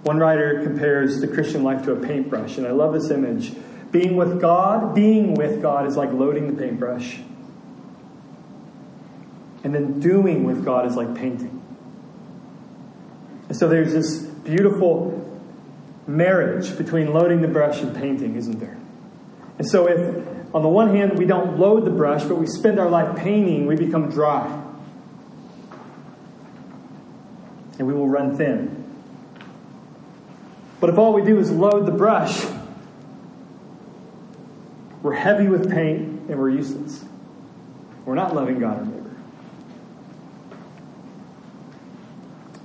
One 0.03 0.19
writer 0.19 0.63
compares 0.63 1.21
the 1.21 1.29
Christian 1.29 1.63
life 1.63 1.85
to 1.85 1.93
a 1.93 1.97
paintbrush, 1.97 2.59
and 2.59 2.67
I 2.67 2.71
love 2.71 2.93
this 2.93 3.11
image. 3.11 3.53
Being 3.93 4.17
with 4.17 4.41
God, 4.41 4.95
being 4.95 5.35
with 5.35 5.63
God 5.63 5.87
is 5.87 5.97
like 5.97 6.13
loading 6.13 6.55
the 6.55 6.61
paintbrush. 6.61 7.21
And 9.65 9.75
then 9.75 10.01
doing 10.01 10.45
with 10.45 10.65
God 10.65 10.87
is 10.87 10.97
like 10.97 11.15
painting. 11.15 11.58
So 13.59 13.67
there's 13.69 13.93
this 13.93 14.19
beautiful 14.19 15.25
marriage 16.07 16.79
between 16.79 17.13
loading 17.13 17.43
the 17.43 17.49
brush 17.49 17.83
and 17.83 17.93
painting, 17.95 18.37
isn't 18.37 18.61
there? 18.61 18.79
And 19.59 19.69
so 19.69 19.89
if 19.89 20.55
on 20.55 20.63
the 20.63 20.69
one 20.69 20.95
hand 20.95 21.19
we 21.19 21.25
don't 21.25 21.59
load 21.59 21.85
the 21.85 21.91
brush, 21.91 22.23
but 22.23 22.37
we 22.37 22.47
spend 22.47 22.79
our 22.79 22.89
life 22.89 23.17
painting, 23.17 23.67
we 23.67 23.75
become 23.75 24.11
dry. 24.11 24.47
And 27.81 27.89
we 27.89 27.95
will 27.95 28.09
run 28.09 28.37
thin. 28.37 28.85
But 30.79 30.91
if 30.91 30.99
all 30.99 31.13
we 31.13 31.25
do 31.25 31.41
is 31.41 31.51
load 31.51 31.85
the 31.85 31.93
brush, 31.93 32.47
we're 35.03 35.15
heavy 35.15 35.49
with 35.49 35.69
paint 35.69 36.31
and 36.31 36.39
we're 36.39 36.51
useless. 36.51 37.05
We're 38.05 38.15
not 38.15 38.37
loving 38.37 38.61
God 38.61 38.83
or 38.83 38.85
neighbor. 38.85 38.99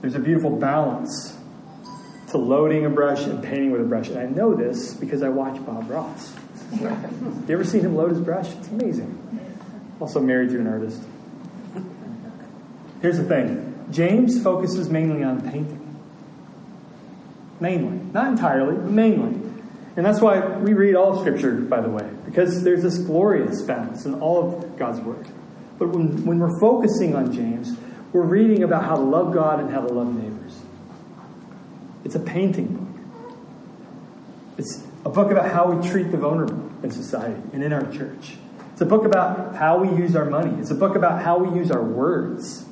There's 0.03 0.15
a 0.15 0.19
beautiful 0.19 0.50
balance 0.50 1.33
to 2.31 2.38
loading 2.38 2.86
a 2.86 2.89
brush 2.89 3.24
and 3.24 3.41
painting 3.41 3.72
with 3.72 3.79
a 3.79 3.86
brush. 3.86 4.10
And 4.10 4.17
I 4.17 4.25
know 4.25 4.53
this 4.53 4.93
because 4.93 5.24
I 5.24 5.29
watch 5.29 5.65
Bob 5.65 5.89
Ross. 5.89 6.33
you 6.74 7.45
ever 7.48 7.63
seen 7.63 7.86
him 7.86 7.95
load 7.95 8.10
his 8.10 8.19
brush? 8.19 8.51
It's 8.51 8.67
amazing. 8.67 9.17
Also 10.01 10.19
married 10.19 10.50
to 10.50 10.60
an 10.60 10.67
artist. 10.67 11.01
Here's 13.01 13.17
the 13.17 13.24
thing 13.24 13.88
James 13.91 14.43
focuses 14.43 14.89
mainly 14.89 15.24
on 15.24 15.39
painting. 15.39 15.79
Mainly. 17.62 18.03
Not 18.12 18.27
entirely, 18.27 18.75
but 18.75 18.91
mainly. 18.91 19.39
And 19.95 20.05
that's 20.05 20.19
why 20.19 20.45
we 20.57 20.74
read 20.74 20.95
all 20.95 21.13
of 21.13 21.22
Scripture, 21.22 21.53
by 21.53 21.79
the 21.79 21.89
way, 21.89 22.10
because 22.25 22.62
there's 22.62 22.83
this 22.83 22.98
glorious 22.98 23.62
balance 23.62 24.05
in 24.05 24.15
all 24.15 24.57
of 24.57 24.77
God's 24.77 25.00
Word. 25.00 25.29
But 25.79 25.91
when, 25.91 26.25
when 26.25 26.39
we're 26.39 26.60
focusing 26.60 27.15
on 27.15 27.31
James, 27.31 27.77
we're 28.13 28.22
reading 28.22 28.63
about 28.63 28.84
how 28.86 28.96
to 28.96 29.01
love 29.01 29.34
God 29.34 29.60
and 29.60 29.72
how 29.72 29.82
to 29.82 29.91
love 29.91 30.13
neighbors. 30.13 30.60
It's 32.05 32.15
a 32.15 32.20
painting 32.20 32.67
book. 32.67 33.34
It's 34.60 34.84
a 35.03 35.10
book 35.10 35.32
about 35.32 35.51
how 35.51 35.72
we 35.72 35.89
treat 35.89 36.12
the 36.12 36.17
vulnerable 36.17 36.72
in 36.84 36.91
society 36.91 37.41
and 37.53 37.63
in 37.63 37.74
our 37.74 37.91
church. 37.91 38.36
It's 38.72 38.82
a 38.82 38.86
book 38.86 39.05
about 39.05 39.55
how 39.55 39.79
we 39.79 39.89
use 39.98 40.15
our 40.15 40.25
money. 40.25 40.60
It's 40.62 40.70
a 40.70 40.75
book 40.75 40.96
about 40.96 41.24
how 41.24 41.39
we 41.39 41.58
use 41.58 41.72
our 41.72 41.82
words. 41.82 42.65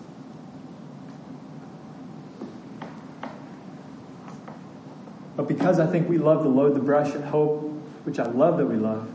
But 5.36 5.48
because 5.48 5.80
I 5.80 5.88
think 5.88 6.08
we 6.08 6.20
love 6.20 6.44
to 6.44 6.50
load 6.50 6.76
the 6.76 6.80
brush 6.80 7.16
at 7.16 7.24
hope, 7.24 7.64
which 8.04 8.20
I 8.20 8.26
love 8.26 8.58
that 8.58 8.68
we 8.68 8.76
love, 8.76 9.10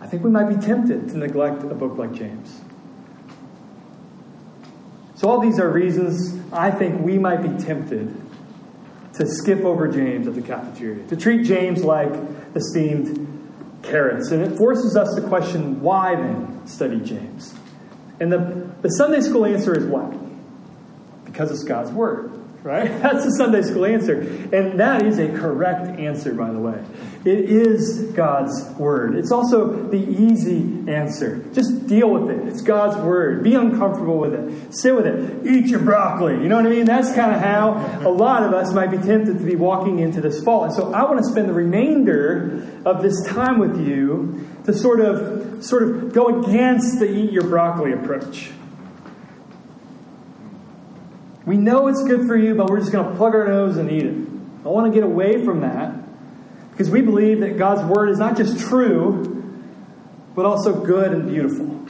I 0.00 0.06
think 0.06 0.24
we 0.24 0.30
might 0.30 0.48
be 0.48 0.56
tempted 0.56 1.08
to 1.10 1.18
neglect 1.18 1.62
a 1.62 1.74
book 1.74 1.96
like 1.96 2.12
James. 2.12 2.60
So, 5.20 5.28
all 5.28 5.38
these 5.38 5.60
are 5.60 5.70
reasons 5.70 6.34
I 6.50 6.70
think 6.70 7.02
we 7.02 7.18
might 7.18 7.42
be 7.42 7.62
tempted 7.62 8.18
to 9.12 9.26
skip 9.26 9.66
over 9.66 9.86
James 9.86 10.26
at 10.26 10.34
the 10.34 10.40
cafeteria, 10.40 11.06
to 11.08 11.16
treat 11.16 11.44
James 11.44 11.84
like 11.84 12.10
esteemed 12.54 13.78
carrots. 13.82 14.30
And 14.30 14.40
it 14.40 14.56
forces 14.56 14.96
us 14.96 15.14
to 15.16 15.20
question 15.28 15.82
why 15.82 16.14
then 16.14 16.66
study 16.66 17.00
James? 17.00 17.54
And 18.18 18.32
the, 18.32 18.72
the 18.80 18.88
Sunday 18.88 19.20
school 19.20 19.44
answer 19.44 19.76
is 19.76 19.84
what? 19.84 20.10
Because 21.26 21.50
it's 21.50 21.64
God's 21.64 21.90
Word 21.90 22.39
right? 22.62 22.88
That's 23.02 23.24
the 23.24 23.32
Sunday 23.32 23.62
school 23.62 23.84
answer. 23.84 24.20
And 24.20 24.78
that 24.80 25.04
is 25.04 25.18
a 25.18 25.28
correct 25.28 25.98
answer, 25.98 26.34
by 26.34 26.50
the 26.50 26.58
way. 26.58 26.84
It 27.24 27.50
is 27.50 28.12
God's 28.12 28.64
Word. 28.78 29.14
It's 29.14 29.30
also 29.30 29.88
the 29.88 29.98
easy 29.98 30.90
answer. 30.90 31.44
Just 31.52 31.86
deal 31.86 32.10
with 32.10 32.30
it. 32.30 32.48
It's 32.48 32.62
God's 32.62 32.96
Word. 32.96 33.42
Be 33.42 33.54
uncomfortable 33.54 34.18
with 34.18 34.34
it. 34.34 34.74
Sit 34.74 34.94
with 34.94 35.06
it. 35.06 35.46
Eat 35.46 35.66
your 35.66 35.80
broccoli. 35.80 36.34
You 36.34 36.48
know 36.48 36.56
what 36.56 36.66
I 36.66 36.70
mean? 36.70 36.86
That's 36.86 37.12
kind 37.14 37.34
of 37.34 37.40
how 37.40 38.08
a 38.08 38.10
lot 38.10 38.42
of 38.42 38.54
us 38.54 38.72
might 38.72 38.90
be 38.90 38.98
tempted 38.98 39.38
to 39.38 39.44
be 39.44 39.56
walking 39.56 39.98
into 39.98 40.20
this 40.20 40.42
fall. 40.42 40.64
And 40.64 40.72
so 40.72 40.92
I 40.92 41.04
want 41.04 41.18
to 41.18 41.24
spend 41.24 41.48
the 41.48 41.54
remainder 41.54 42.66
of 42.84 43.02
this 43.02 43.22
time 43.26 43.58
with 43.58 43.86
you 43.86 44.48
to 44.64 44.72
sort 44.72 45.00
of 45.00 45.64
sort 45.64 45.82
of 45.82 46.12
go 46.12 46.40
against 46.40 46.98
the 46.98 47.06
eat 47.06 47.32
your 47.32 47.44
broccoli 47.44 47.92
approach. 47.92 48.50
We 51.46 51.56
know 51.56 51.88
it's 51.88 52.02
good 52.04 52.26
for 52.26 52.36
you, 52.36 52.54
but 52.54 52.68
we're 52.68 52.80
just 52.80 52.92
going 52.92 53.10
to 53.10 53.16
plug 53.16 53.34
our 53.34 53.48
nose 53.48 53.76
and 53.76 53.90
eat 53.90 54.04
it. 54.04 54.14
I 54.64 54.68
want 54.68 54.92
to 54.92 54.94
get 54.94 55.04
away 55.04 55.44
from 55.44 55.60
that 55.60 55.94
because 56.70 56.90
we 56.90 57.00
believe 57.00 57.40
that 57.40 57.58
God's 57.58 57.82
word 57.82 58.10
is 58.10 58.18
not 58.18 58.36
just 58.36 58.58
true, 58.68 59.62
but 60.34 60.44
also 60.44 60.84
good 60.84 61.12
and 61.12 61.28
beautiful. 61.28 61.80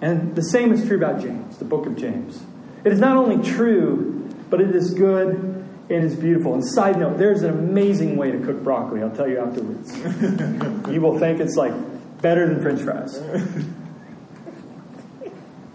And 0.00 0.34
the 0.34 0.42
same 0.42 0.72
is 0.72 0.84
true 0.86 0.96
about 0.96 1.20
James, 1.20 1.58
the 1.58 1.64
book 1.64 1.86
of 1.86 1.96
James. 1.96 2.42
It 2.84 2.92
is 2.92 2.98
not 2.98 3.16
only 3.16 3.48
true, 3.48 4.28
but 4.50 4.60
it 4.60 4.74
is 4.74 4.92
good 4.92 5.52
and 5.88 6.04
is 6.04 6.16
beautiful. 6.16 6.54
And 6.54 6.64
side 6.64 6.98
note, 6.98 7.18
there's 7.18 7.42
an 7.42 7.50
amazing 7.50 8.16
way 8.16 8.32
to 8.32 8.38
cook 8.38 8.62
broccoli. 8.64 9.02
I'll 9.02 9.10
tell 9.10 9.28
you 9.28 9.38
afterwards. 9.38 9.96
you 10.92 11.00
will 11.00 11.18
think 11.18 11.40
it's 11.40 11.54
like 11.54 11.72
better 12.20 12.48
than 12.48 12.60
French 12.60 12.82
fries. 12.82 13.22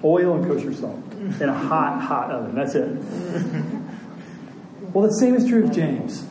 Oil 0.07 0.35
and 0.35 0.45
kosher 0.45 0.73
salt 0.73 0.99
in 1.13 1.49
a 1.49 1.53
hot, 1.53 2.01
hot 2.01 2.31
oven. 2.31 2.55
That's 2.55 2.75
it. 2.75 2.97
Well, 4.93 5.05
the 5.05 5.13
same 5.19 5.35
is 5.35 5.47
true 5.47 5.65
of 5.65 5.71
James. 5.71 6.25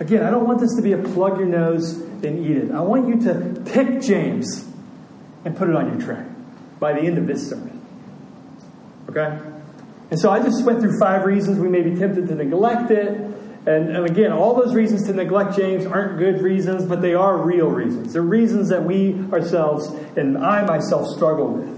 Again, 0.00 0.24
I 0.24 0.30
don't 0.30 0.46
want 0.46 0.60
this 0.60 0.74
to 0.76 0.82
be 0.82 0.92
a 0.92 0.98
plug 0.98 1.38
your 1.38 1.46
nose 1.46 1.92
and 1.92 2.44
eat 2.44 2.56
it. 2.56 2.70
I 2.70 2.80
want 2.80 3.08
you 3.08 3.22
to 3.22 3.62
pick 3.66 4.02
James 4.02 4.68
and 5.44 5.56
put 5.56 5.70
it 5.70 5.76
on 5.76 5.88
your 5.88 6.00
tray 6.04 6.24
by 6.80 6.92
the 6.92 7.00
end 7.00 7.18
of 7.18 7.26
this 7.26 7.48
sermon. 7.48 7.80
Okay? 9.08 9.38
And 10.10 10.20
so 10.20 10.30
I 10.30 10.42
just 10.42 10.64
went 10.64 10.80
through 10.80 10.98
five 10.98 11.24
reasons 11.24 11.58
we 11.58 11.68
may 11.68 11.82
be 11.82 11.94
tempted 11.94 12.28
to 12.28 12.34
neglect 12.34 12.90
it. 12.90 13.08
And, 13.08 13.96
and, 13.96 14.06
again, 14.08 14.32
all 14.32 14.54
those 14.54 14.74
reasons 14.74 15.06
to 15.06 15.12
neglect 15.12 15.56
James 15.56 15.86
aren't 15.86 16.18
good 16.18 16.40
reasons, 16.40 16.84
but 16.84 17.00
they 17.00 17.14
are 17.14 17.38
real 17.38 17.68
reasons. 17.68 18.12
They're 18.12 18.22
reasons 18.22 18.68
that 18.68 18.84
we 18.84 19.14
ourselves 19.32 19.88
and 20.16 20.38
I 20.38 20.64
myself 20.64 21.08
struggle 21.08 21.48
with. 21.48 21.75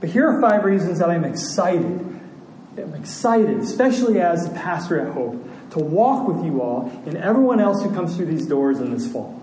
But 0.00 0.10
here 0.10 0.28
are 0.28 0.40
five 0.40 0.64
reasons 0.64 0.98
that 0.98 1.10
I'm 1.10 1.24
excited. 1.24 2.20
I'm 2.78 2.94
excited, 2.94 3.58
especially 3.58 4.20
as 4.20 4.46
a 4.46 4.50
pastor 4.50 5.00
at 5.00 5.14
Hope, 5.14 5.42
to 5.70 5.78
walk 5.78 6.28
with 6.28 6.44
you 6.44 6.60
all 6.60 6.90
and 7.06 7.16
everyone 7.16 7.60
else 7.60 7.82
who 7.82 7.92
comes 7.94 8.16
through 8.16 8.26
these 8.26 8.46
doors 8.46 8.80
in 8.80 8.92
this 8.92 9.10
fall. 9.10 9.42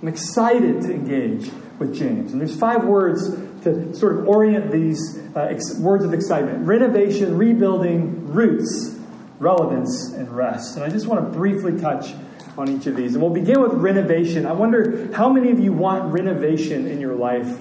I'm 0.00 0.08
excited 0.08 0.82
to 0.82 0.92
engage 0.92 1.50
with 1.78 1.94
James. 1.94 2.32
And 2.32 2.40
there's 2.40 2.56
five 2.56 2.84
words 2.84 3.30
to 3.62 3.94
sort 3.94 4.18
of 4.18 4.28
orient 4.28 4.70
these 4.70 5.18
uh, 5.34 5.40
ex- 5.40 5.78
words 5.78 6.04
of 6.04 6.14
excitement 6.14 6.66
renovation, 6.66 7.36
rebuilding, 7.36 8.32
roots, 8.32 8.96
relevance, 9.38 10.12
and 10.12 10.34
rest. 10.34 10.76
And 10.76 10.84
I 10.84 10.88
just 10.88 11.06
want 11.06 11.24
to 11.24 11.38
briefly 11.38 11.78
touch 11.78 12.14
on 12.56 12.68
each 12.68 12.86
of 12.86 12.96
these. 12.96 13.14
And 13.14 13.22
we'll 13.22 13.32
begin 13.32 13.60
with 13.60 13.72
renovation. 13.74 14.46
I 14.46 14.52
wonder 14.52 15.12
how 15.12 15.28
many 15.28 15.50
of 15.50 15.60
you 15.60 15.72
want 15.72 16.12
renovation 16.12 16.86
in 16.86 17.00
your 17.00 17.14
life 17.14 17.58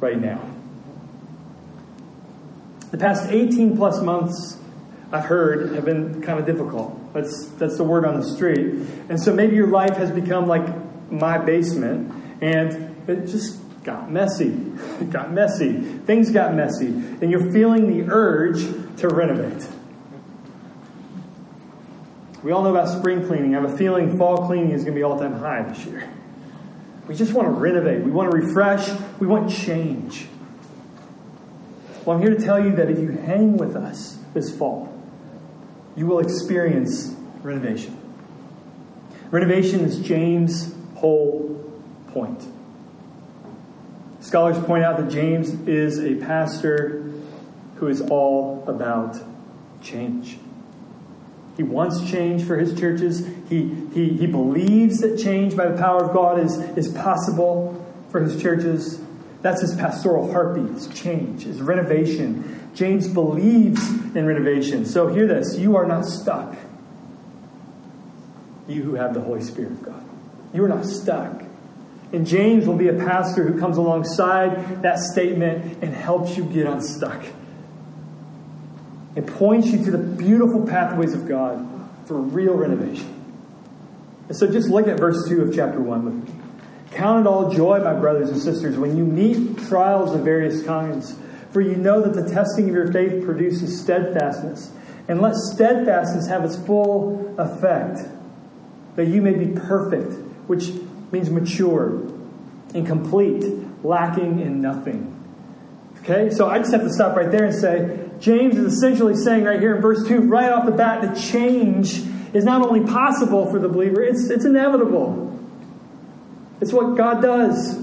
right 0.00 0.20
now? 0.20 0.51
The 2.92 2.98
past 2.98 3.30
18 3.30 3.76
plus 3.76 4.00
months 4.00 4.58
I've 5.12 5.24
heard, 5.26 5.74
have 5.74 5.84
been 5.84 6.22
kind 6.22 6.38
of 6.38 6.46
difficult. 6.46 7.12
That's, 7.12 7.48
that's 7.58 7.76
the 7.76 7.84
word 7.84 8.06
on 8.06 8.18
the 8.18 8.26
street. 8.26 8.86
And 9.10 9.20
so 9.20 9.34
maybe 9.34 9.56
your 9.56 9.66
life 9.66 9.96
has 9.96 10.10
become 10.10 10.46
like 10.46 10.66
my 11.10 11.36
basement, 11.36 12.12
and 12.40 12.96
it 13.08 13.26
just 13.26 13.60
got 13.84 14.10
messy. 14.10 14.58
It 15.00 15.10
got 15.10 15.32
messy. 15.32 15.80
Things 16.06 16.30
got 16.30 16.54
messy. 16.54 16.86
And 16.86 17.30
you're 17.30 17.50
feeling 17.52 17.88
the 17.88 18.12
urge 18.12 18.62
to 18.98 19.08
renovate. 19.08 19.66
We 22.42 22.52
all 22.52 22.62
know 22.62 22.70
about 22.70 22.88
spring 22.88 23.26
cleaning. 23.26 23.56
I 23.56 23.60
have 23.60 23.72
a 23.72 23.76
feeling 23.76 24.16
fall 24.16 24.46
cleaning 24.46 24.70
is 24.70 24.84
going 24.84 24.94
to 24.94 24.98
be 24.98 25.02
all 25.02 25.18
time 25.18 25.32
high 25.32 25.62
this 25.62 25.84
year. 25.86 26.08
We 27.08 27.16
just 27.16 27.32
want 27.32 27.48
to 27.48 27.52
renovate. 27.52 28.04
We 28.04 28.12
want 28.12 28.30
to 28.30 28.36
refresh. 28.36 28.88
We 29.18 29.26
want 29.26 29.50
change. 29.50 30.26
Well, 32.04 32.16
I'm 32.16 32.22
here 32.22 32.34
to 32.34 32.44
tell 32.44 32.62
you 32.62 32.74
that 32.76 32.90
if 32.90 32.98
you 32.98 33.10
hang 33.10 33.56
with 33.56 33.76
us 33.76 34.18
this 34.34 34.54
fall, 34.54 34.92
you 35.94 36.06
will 36.06 36.18
experience 36.18 37.14
renovation. 37.42 37.96
Renovation 39.30 39.80
is 39.80 40.00
James' 40.00 40.74
whole 40.96 41.72
point. 42.08 42.42
Scholars 44.20 44.58
point 44.64 44.82
out 44.82 44.96
that 44.96 45.10
James 45.10 45.50
is 45.68 45.98
a 45.98 46.16
pastor 46.16 47.02
who 47.76 47.86
is 47.86 48.00
all 48.00 48.64
about 48.66 49.16
change. 49.82 50.38
He 51.56 51.62
wants 51.62 52.10
change 52.10 52.44
for 52.44 52.56
his 52.56 52.78
churches. 52.78 53.26
He, 53.48 53.74
he, 53.94 54.10
he 54.10 54.26
believes 54.26 54.98
that 54.98 55.18
change 55.18 55.56
by 55.56 55.68
the 55.68 55.76
power 55.76 56.04
of 56.04 56.12
God 56.12 56.40
is, 56.40 56.56
is 56.76 56.88
possible 56.88 57.84
for 58.10 58.20
his 58.20 58.40
churches. 58.40 59.00
That's 59.42 59.60
his 59.60 59.74
pastoral 59.74 60.30
heartbeat, 60.30 60.76
is 60.76 60.86
change, 60.88 61.42
his 61.42 61.60
renovation. 61.60 62.70
James 62.74 63.08
believes 63.08 63.86
in 64.14 64.24
renovation. 64.24 64.86
So 64.86 65.08
hear 65.08 65.26
this 65.26 65.58
you 65.58 65.76
are 65.76 65.86
not 65.86 66.06
stuck. 66.06 66.56
You 68.68 68.82
who 68.82 68.94
have 68.94 69.14
the 69.14 69.20
Holy 69.20 69.42
Spirit 69.42 69.72
of 69.72 69.82
God. 69.82 70.04
You 70.54 70.64
are 70.64 70.68
not 70.68 70.86
stuck. 70.86 71.42
And 72.12 72.26
James 72.26 72.66
will 72.66 72.76
be 72.76 72.88
a 72.88 72.94
pastor 72.94 73.42
who 73.42 73.58
comes 73.58 73.78
alongside 73.78 74.82
that 74.82 74.98
statement 74.98 75.82
and 75.82 75.94
helps 75.94 76.36
you 76.36 76.44
get 76.44 76.66
unstuck. 76.66 77.24
It 79.16 79.26
points 79.26 79.68
you 79.68 79.84
to 79.84 79.90
the 79.90 79.98
beautiful 79.98 80.66
pathways 80.66 81.14
of 81.14 81.26
God 81.26 81.66
for 82.06 82.18
real 82.18 82.54
renovation. 82.54 83.18
And 84.28 84.36
so 84.36 84.50
just 84.50 84.68
look 84.68 84.88
at 84.88 84.98
verse 84.98 85.28
2 85.28 85.42
of 85.42 85.54
chapter 85.54 85.80
1 85.80 86.04
with 86.04 86.28
me. 86.28 86.31
Count 86.94 87.26
it 87.26 87.28
all 87.28 87.50
joy, 87.50 87.80
my 87.80 87.94
brothers 87.94 88.28
and 88.30 88.40
sisters, 88.40 88.76
when 88.76 88.96
you 88.96 89.04
meet 89.04 89.58
trials 89.68 90.14
of 90.14 90.22
various 90.22 90.62
kinds, 90.62 91.16
for 91.50 91.60
you 91.60 91.76
know 91.76 92.02
that 92.02 92.14
the 92.14 92.32
testing 92.32 92.68
of 92.68 92.74
your 92.74 92.92
faith 92.92 93.24
produces 93.24 93.80
steadfastness. 93.80 94.70
And 95.08 95.20
let 95.20 95.34
steadfastness 95.34 96.28
have 96.28 96.44
its 96.44 96.56
full 96.56 97.34
effect, 97.38 97.98
that 98.96 99.08
you 99.08 99.20
may 99.20 99.34
be 99.34 99.58
perfect, 99.58 100.12
which 100.46 100.70
means 101.10 101.28
mature 101.30 101.90
and 102.74 102.86
complete, 102.86 103.44
lacking 103.82 104.40
in 104.40 104.60
nothing. 104.62 105.08
Okay, 106.00 106.30
so 106.30 106.48
I 106.48 106.58
just 106.58 106.72
have 106.72 106.82
to 106.82 106.92
stop 106.92 107.16
right 107.16 107.30
there 107.30 107.44
and 107.44 107.54
say, 107.54 108.10
James 108.20 108.56
is 108.56 108.74
essentially 108.74 109.14
saying 109.16 109.44
right 109.44 109.60
here 109.60 109.76
in 109.76 109.82
verse 109.82 110.06
2, 110.06 110.20
right 110.20 110.50
off 110.50 110.66
the 110.66 110.72
bat, 110.72 111.02
that 111.02 111.16
change 111.16 112.02
is 112.32 112.44
not 112.44 112.66
only 112.66 112.80
possible 112.80 113.50
for 113.50 113.58
the 113.58 113.68
believer, 113.68 114.02
it's, 114.02 114.30
it's 114.30 114.44
inevitable. 114.44 115.31
It's 116.62 116.72
what 116.72 116.96
God 116.96 117.20
does. 117.20 117.76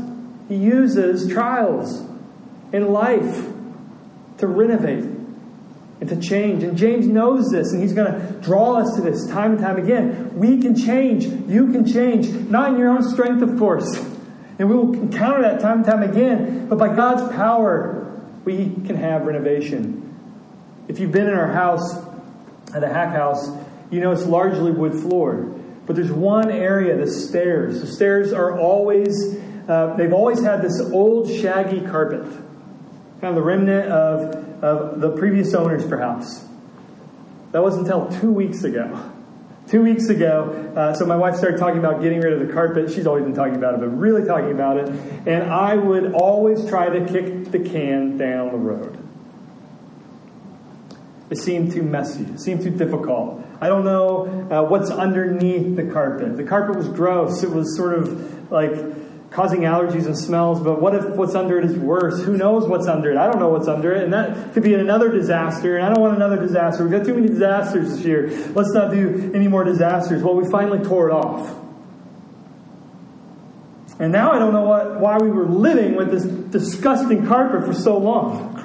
He 0.47 0.55
uses 0.55 1.29
trials 1.31 2.01
in 2.71 2.93
life 2.93 3.45
to 4.37 4.47
renovate 4.47 5.03
and 5.03 6.07
to 6.07 6.15
change. 6.15 6.63
And 6.63 6.77
James 6.77 7.05
knows 7.05 7.49
this, 7.51 7.73
and 7.73 7.81
he's 7.81 7.91
going 7.91 8.09
to 8.09 8.39
draw 8.41 8.75
us 8.75 8.95
to 8.95 9.01
this 9.01 9.27
time 9.27 9.51
and 9.51 9.59
time 9.59 9.77
again. 9.77 10.33
We 10.39 10.61
can 10.61 10.77
change. 10.77 11.25
You 11.25 11.73
can 11.73 11.85
change. 11.85 12.29
Not 12.29 12.71
in 12.71 12.79
your 12.79 12.87
own 12.87 13.03
strength, 13.03 13.41
of 13.41 13.59
course. 13.59 13.97
And 14.57 14.69
we 14.69 14.77
will 14.77 14.93
encounter 14.93 15.41
that 15.41 15.59
time 15.59 15.79
and 15.79 15.85
time 15.85 16.01
again. 16.01 16.69
But 16.69 16.77
by 16.77 16.95
God's 16.95 17.35
power, 17.35 18.17
we 18.45 18.75
can 18.87 18.95
have 18.95 19.23
renovation. 19.23 20.05
If 20.87 21.01
you've 21.01 21.11
been 21.11 21.27
in 21.27 21.33
our 21.33 21.51
house, 21.51 21.97
at 22.73 22.79
the 22.79 22.87
Hack 22.87 23.09
House, 23.09 23.49
you 23.91 23.99
know 23.99 24.13
it's 24.13 24.25
largely 24.25 24.71
wood 24.71 24.93
floored. 24.93 25.58
But 25.89 25.95
there's 25.95 26.11
one 26.11 26.51
area, 26.51 26.95
the 26.95 27.09
stairs. 27.09 27.81
The 27.81 27.87
stairs 27.87 28.31
are 28.31 28.59
always, 28.59 29.39
uh, 29.67 29.95
they've 29.97 30.13
always 30.13 30.39
had 30.39 30.61
this 30.61 30.79
old 30.79 31.27
shaggy 31.27 31.81
carpet, 31.81 32.25
kind 32.25 33.23
of 33.23 33.33
the 33.33 33.41
remnant 33.41 33.91
of, 33.91 34.63
of 34.63 35.01
the 35.01 35.17
previous 35.17 35.55
owners, 35.55 35.83
perhaps. 35.83 36.45
That 37.53 37.63
was 37.63 37.75
until 37.75 38.07
two 38.21 38.31
weeks 38.31 38.63
ago. 38.63 39.13
Two 39.67 39.83
weeks 39.83 40.09
ago, 40.09 40.73
uh, 40.75 40.95
so 40.95 41.05
my 41.05 41.15
wife 41.15 41.35
started 41.35 41.59
talking 41.59 41.77
about 41.77 42.01
getting 42.01 42.21
rid 42.21 42.33
of 42.33 42.47
the 42.47 42.51
carpet. 42.51 42.91
She's 42.91 43.05
always 43.05 43.23
been 43.23 43.35
talking 43.35 43.55
about 43.55 43.75
it, 43.75 43.79
but 43.79 43.89
really 43.89 44.25
talking 44.25 44.51
about 44.51 44.77
it. 44.77 44.89
And 45.27 45.43
I 45.43 45.75
would 45.75 46.13
always 46.13 46.67
try 46.67 46.89
to 46.89 47.05
kick 47.05 47.51
the 47.51 47.59
can 47.59 48.17
down 48.17 48.51
the 48.51 48.57
road. 48.57 48.98
It 51.29 51.37
seemed 51.37 51.71
too 51.71 51.83
messy. 51.83 52.23
It 52.23 52.39
seemed 52.39 52.63
too 52.63 52.71
difficult. 52.71 53.45
I 53.61 53.67
don't 53.67 53.85
know 53.85 54.47
uh, 54.49 54.63
what's 54.63 54.89
underneath 54.89 55.75
the 55.75 55.83
carpet. 55.83 56.37
The 56.37 56.43
carpet 56.43 56.75
was 56.75 56.87
gross. 56.87 57.43
It 57.43 57.51
was 57.51 57.75
sort 57.75 57.93
of 57.93 58.51
like 58.51 58.71
causing 59.29 59.61
allergies 59.61 60.07
and 60.07 60.17
smells, 60.17 60.59
but 60.59 60.81
what 60.81 60.95
if 60.95 61.05
what's 61.15 61.35
under 61.35 61.59
it 61.59 61.65
is 61.65 61.77
worse? 61.77 62.23
Who 62.23 62.35
knows 62.35 62.67
what's 62.67 62.87
under 62.87 63.11
it? 63.11 63.17
I 63.17 63.27
don't 63.27 63.39
know 63.39 63.49
what's 63.49 63.67
under 63.67 63.93
it, 63.93 64.03
and 64.03 64.13
that 64.13 64.53
could 64.53 64.63
be 64.63 64.73
another 64.73 65.11
disaster, 65.11 65.77
and 65.77 65.85
I 65.85 65.93
don't 65.93 66.01
want 66.01 66.15
another 66.15 66.37
disaster. 66.37 66.83
We've 66.83 66.91
got 66.91 67.05
too 67.05 67.13
many 67.13 67.27
disasters 67.27 67.95
this 67.95 68.05
year. 68.05 68.29
Let's 68.55 68.73
not 68.73 68.91
do 68.91 69.31
any 69.35 69.47
more 69.47 69.63
disasters. 69.63 70.23
Well, 70.23 70.33
we 70.33 70.49
finally 70.49 70.83
tore 70.83 71.09
it 71.09 71.13
off. 71.13 71.55
And 73.99 74.11
now 74.11 74.31
I 74.31 74.39
don't 74.39 74.53
know 74.53 74.63
what, 74.63 74.99
why 74.99 75.17
we 75.17 75.29
were 75.29 75.45
living 75.45 75.95
with 75.95 76.09
this 76.09 76.23
disgusting 76.23 77.27
carpet 77.27 77.67
for 77.67 77.73
so 77.73 77.97
long. 77.97 78.55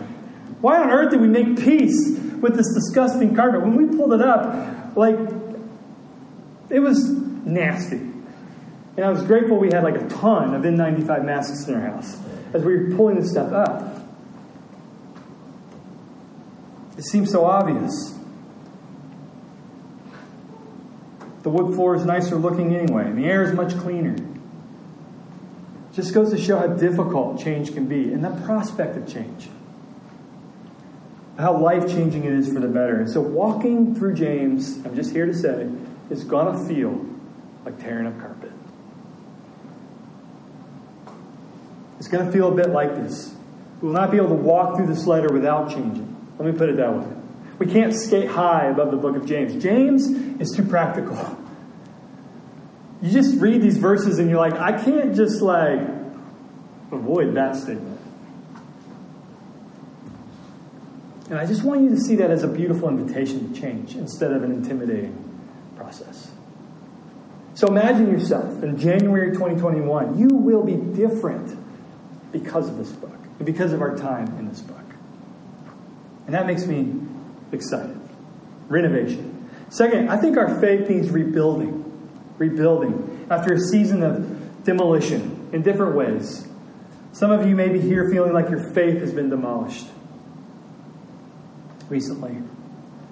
Why 0.60 0.80
on 0.80 0.90
earth 0.90 1.10
did 1.10 1.20
we 1.20 1.28
make 1.28 1.58
peace 1.58 2.23
with 2.44 2.56
this 2.56 2.74
disgusting 2.74 3.34
carpet? 3.34 3.62
When 3.62 3.74
we 3.74 3.96
pulled 3.96 4.12
it 4.12 4.20
up, 4.20 4.94
like, 4.96 5.16
it 6.68 6.78
was 6.78 7.08
nasty. 7.08 7.96
And 7.96 9.04
I 9.04 9.08
was 9.10 9.22
grateful 9.22 9.56
we 9.56 9.72
had 9.72 9.82
like 9.82 9.96
a 9.96 10.06
ton 10.08 10.54
of 10.54 10.62
N95 10.62 11.24
masks 11.24 11.66
in 11.66 11.74
our 11.74 11.80
house 11.80 12.16
as 12.52 12.62
we 12.62 12.76
were 12.76 12.94
pulling 12.94 13.18
this 13.18 13.30
stuff 13.30 13.50
up. 13.52 14.02
It 16.98 17.04
seems 17.04 17.32
so 17.32 17.46
obvious. 17.46 18.16
The 21.42 21.50
wood 21.50 21.74
floor 21.74 21.96
is 21.96 22.04
nicer 22.04 22.36
looking 22.36 22.76
anyway, 22.76 23.06
and 23.06 23.18
the 23.18 23.24
air 23.24 23.42
is 23.42 23.52
much 23.54 23.76
cleaner. 23.78 24.16
Just 25.94 26.12
goes 26.12 26.30
to 26.30 26.38
show 26.38 26.58
how 26.58 26.66
difficult 26.66 27.40
change 27.40 27.72
can 27.72 27.86
be 27.86 28.12
and 28.12 28.22
the 28.22 28.30
prospect 28.44 28.96
of 28.96 29.10
change 29.10 29.48
how 31.38 31.56
life 31.56 31.88
changing 31.88 32.24
it 32.24 32.32
is 32.32 32.52
for 32.52 32.60
the 32.60 32.68
better. 32.68 33.00
And 33.00 33.10
so, 33.10 33.20
walking 33.20 33.94
through 33.94 34.14
James, 34.14 34.78
I'm 34.84 34.94
just 34.94 35.12
here 35.12 35.26
to 35.26 35.34
say, 35.34 35.68
is 36.10 36.24
going 36.24 36.56
to 36.56 36.66
feel 36.72 37.04
like 37.64 37.78
tearing 37.80 38.06
up 38.06 38.18
carpet. 38.20 38.52
It's 41.98 42.08
going 42.08 42.26
to 42.26 42.32
feel 42.32 42.52
a 42.52 42.54
bit 42.54 42.70
like 42.70 42.94
this. 42.94 43.34
We 43.80 43.88
will 43.88 43.94
not 43.94 44.10
be 44.10 44.18
able 44.18 44.28
to 44.28 44.34
walk 44.34 44.76
through 44.76 44.86
this 44.86 45.06
letter 45.06 45.32
without 45.32 45.70
changing. 45.70 46.10
Let 46.38 46.52
me 46.52 46.56
put 46.56 46.68
it 46.68 46.76
that 46.76 46.94
way. 46.94 47.06
We 47.58 47.66
can't 47.66 47.94
skate 47.94 48.28
high 48.28 48.66
above 48.66 48.90
the 48.90 48.96
book 48.96 49.16
of 49.16 49.26
James. 49.26 49.62
James 49.62 50.08
is 50.40 50.50
too 50.50 50.64
practical. 50.64 51.38
You 53.00 53.10
just 53.10 53.40
read 53.40 53.62
these 53.62 53.76
verses 53.76 54.18
and 54.18 54.28
you're 54.28 54.38
like, 54.38 54.54
I 54.54 54.82
can't 54.82 55.14
just 55.14 55.40
like 55.40 55.80
avoid 56.90 57.34
that 57.34 57.56
statement. 57.56 57.93
And 61.34 61.40
I 61.40 61.46
just 61.46 61.64
want 61.64 61.82
you 61.82 61.88
to 61.88 61.98
see 61.98 62.14
that 62.14 62.30
as 62.30 62.44
a 62.44 62.46
beautiful 62.46 62.88
invitation 62.88 63.52
to 63.52 63.60
change 63.60 63.96
instead 63.96 64.30
of 64.30 64.44
an 64.44 64.52
intimidating 64.52 65.36
process. 65.74 66.30
So 67.54 67.66
imagine 67.66 68.08
yourself 68.08 68.62
in 68.62 68.78
January 68.78 69.32
2021. 69.32 70.16
You 70.16 70.28
will 70.28 70.62
be 70.62 70.76
different 70.76 71.58
because 72.30 72.68
of 72.68 72.78
this 72.78 72.92
book 72.92 73.18
and 73.38 73.46
because 73.46 73.72
of 73.72 73.80
our 73.80 73.96
time 73.96 74.28
in 74.38 74.48
this 74.48 74.60
book. 74.60 74.84
And 76.26 76.36
that 76.36 76.46
makes 76.46 76.66
me 76.66 76.94
excited. 77.50 78.00
Renovation. 78.68 79.50
Second, 79.70 80.10
I 80.10 80.18
think 80.18 80.36
our 80.36 80.60
faith 80.60 80.88
needs 80.88 81.10
rebuilding. 81.10 81.82
Rebuilding. 82.38 83.26
After 83.28 83.54
a 83.54 83.58
season 83.58 84.04
of 84.04 84.62
demolition 84.62 85.48
in 85.52 85.62
different 85.62 85.96
ways. 85.96 86.46
Some 87.10 87.32
of 87.32 87.44
you 87.44 87.56
may 87.56 87.70
be 87.70 87.80
here 87.80 88.08
feeling 88.08 88.32
like 88.32 88.50
your 88.50 88.72
faith 88.72 89.00
has 89.00 89.12
been 89.12 89.30
demolished 89.30 89.88
recently. 91.88 92.36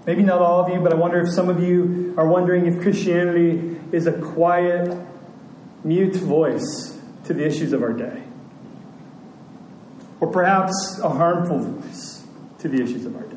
Maybe 0.07 0.23
not 0.23 0.41
all 0.41 0.65
of 0.65 0.69
you, 0.73 0.81
but 0.81 0.93
I 0.93 0.97
wonder 0.97 1.21
if 1.21 1.33
some 1.33 1.49
of 1.49 1.63
you 1.63 2.15
are 2.17 2.27
wondering 2.27 2.67
if 2.67 2.83
Christianity 2.83 3.79
is 3.93 4.07
a 4.07 4.13
quiet, 4.13 4.97
mute 5.85 6.17
voice 6.17 6.99
to 7.25 7.35
the 7.35 7.47
issues 7.47 7.73
of 7.73 7.83
our 7.83 7.93
day. 7.93 8.23
Or 10.21 10.29
perhaps 10.29 10.99
a 11.03 11.09
harmful 11.09 11.59
voice 11.59 12.25
to 12.59 12.69
the 12.69 12.83
issues 12.83 13.07
of 13.07 13.15
our 13.17 13.23
day. 13.23 13.37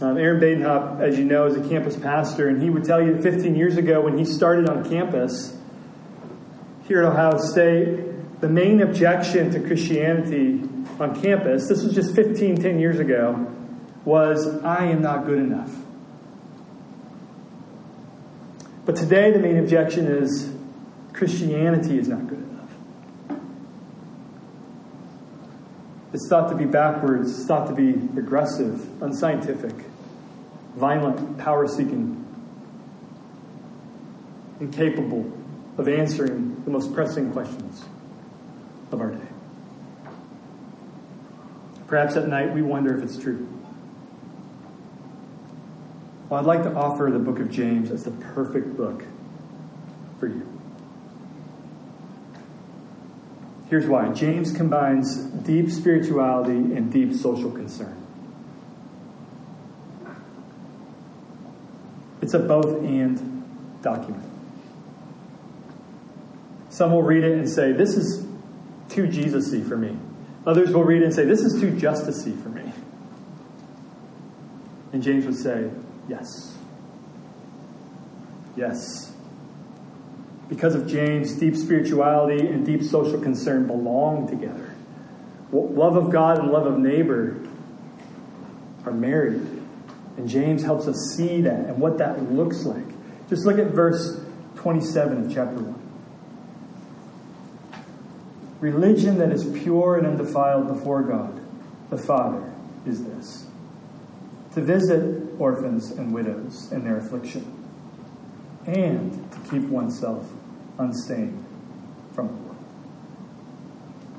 Um, 0.00 0.18
Aaron 0.18 0.40
Badenhop, 0.40 1.00
as 1.00 1.16
you 1.16 1.24
know, 1.24 1.46
is 1.46 1.56
a 1.56 1.68
campus 1.68 1.96
pastor, 1.96 2.48
and 2.48 2.60
he 2.60 2.70
would 2.70 2.84
tell 2.84 3.00
you 3.00 3.14
that 3.14 3.22
15 3.22 3.54
years 3.54 3.76
ago 3.76 4.00
when 4.00 4.18
he 4.18 4.24
started 4.24 4.68
on 4.68 4.88
campus 4.88 5.56
here 6.88 7.02
at 7.02 7.04
Ohio 7.04 7.38
State, 7.38 8.11
the 8.42 8.48
main 8.48 8.82
objection 8.82 9.52
to 9.52 9.60
Christianity 9.60 10.68
on 10.98 11.22
campus, 11.22 11.68
this 11.68 11.84
was 11.84 11.94
just 11.94 12.12
15, 12.16 12.60
10 12.60 12.80
years 12.80 12.98
ago, 12.98 13.46
was 14.04 14.48
I 14.64 14.86
am 14.86 15.00
not 15.00 15.26
good 15.26 15.38
enough. 15.38 15.72
But 18.84 18.96
today, 18.96 19.30
the 19.30 19.38
main 19.38 19.58
objection 19.58 20.08
is 20.08 20.52
Christianity 21.12 22.00
is 22.00 22.08
not 22.08 22.26
good 22.26 22.40
enough. 22.40 23.40
It's 26.12 26.28
thought 26.28 26.48
to 26.48 26.56
be 26.56 26.64
backwards, 26.64 27.38
it's 27.38 27.46
thought 27.46 27.68
to 27.68 27.74
be 27.76 27.90
aggressive, 28.18 29.00
unscientific, 29.00 29.84
violent, 30.74 31.38
power 31.38 31.68
seeking, 31.68 32.26
incapable 34.58 35.30
of 35.78 35.86
answering 35.86 36.60
the 36.64 36.72
most 36.72 36.92
pressing 36.92 37.30
questions 37.30 37.84
of 38.92 39.00
our 39.00 39.10
day. 39.10 39.28
Perhaps 41.86 42.16
at 42.16 42.28
night 42.28 42.54
we 42.54 42.62
wonder 42.62 42.96
if 42.96 43.02
it's 43.04 43.18
true. 43.18 43.46
Well, 46.28 46.40
I'd 46.40 46.46
like 46.46 46.62
to 46.62 46.72
offer 46.74 47.10
the 47.12 47.18
book 47.18 47.38
of 47.38 47.50
James 47.50 47.90
as 47.90 48.04
the 48.04 48.10
perfect 48.10 48.76
book 48.76 49.04
for 50.18 50.28
you. 50.28 50.48
Here's 53.68 53.86
why 53.86 54.12
James 54.12 54.52
combines 54.52 55.16
deep 55.18 55.70
spirituality 55.70 56.52
and 56.52 56.90
deep 56.92 57.14
social 57.14 57.50
concern. 57.50 57.98
It's 62.22 62.34
a 62.34 62.38
both 62.38 62.82
and 62.84 63.44
document. 63.82 64.24
Some 66.70 66.92
will 66.92 67.02
read 67.02 67.24
it 67.24 67.32
and 67.32 67.46
say, 67.46 67.72
This 67.72 67.96
is 67.96 68.24
too 68.92 69.06
Jesus 69.06 69.52
y 69.52 69.60
for 69.60 69.76
me. 69.76 69.96
Others 70.46 70.72
will 70.72 70.84
read 70.84 71.02
and 71.02 71.14
say, 71.14 71.24
This 71.24 71.40
is 71.40 71.60
too 71.60 71.78
justice 71.78 72.24
for 72.24 72.48
me. 72.48 72.72
And 74.92 75.02
James 75.02 75.24
would 75.24 75.36
say, 75.36 75.70
Yes. 76.08 76.56
Yes. 78.56 79.12
Because 80.48 80.74
of 80.74 80.86
James, 80.86 81.32
deep 81.34 81.56
spirituality 81.56 82.46
and 82.46 82.66
deep 82.66 82.82
social 82.82 83.18
concern 83.20 83.66
belong 83.66 84.28
together. 84.28 84.74
Love 85.50 85.96
of 85.96 86.10
God 86.10 86.38
and 86.38 86.50
love 86.50 86.66
of 86.66 86.78
neighbor 86.78 87.36
are 88.84 88.92
married. 88.92 89.40
And 90.16 90.28
James 90.28 90.62
helps 90.62 90.86
us 90.86 90.96
see 91.16 91.40
that 91.42 91.60
and 91.60 91.78
what 91.78 91.98
that 91.98 92.30
looks 92.32 92.64
like. 92.64 92.84
Just 93.28 93.46
look 93.46 93.58
at 93.58 93.68
verse 93.68 94.20
27 94.56 95.26
of 95.26 95.32
chapter 95.32 95.56
1. 95.56 95.81
Religion 98.62 99.18
that 99.18 99.32
is 99.32 99.44
pure 99.58 99.98
and 99.98 100.06
undefiled 100.06 100.68
before 100.68 101.02
God, 101.02 101.40
the 101.90 101.98
Father, 101.98 102.54
is 102.86 103.02
this 103.04 103.48
to 104.54 104.60
visit 104.60 105.20
orphans 105.40 105.90
and 105.90 106.14
widows 106.14 106.70
in 106.70 106.84
their 106.84 106.98
affliction, 106.98 107.44
and 108.64 109.32
to 109.32 109.38
keep 109.50 109.68
oneself 109.68 110.30
unstained 110.78 111.44
from 112.12 112.28
the 112.28 112.34
world. 112.34 112.56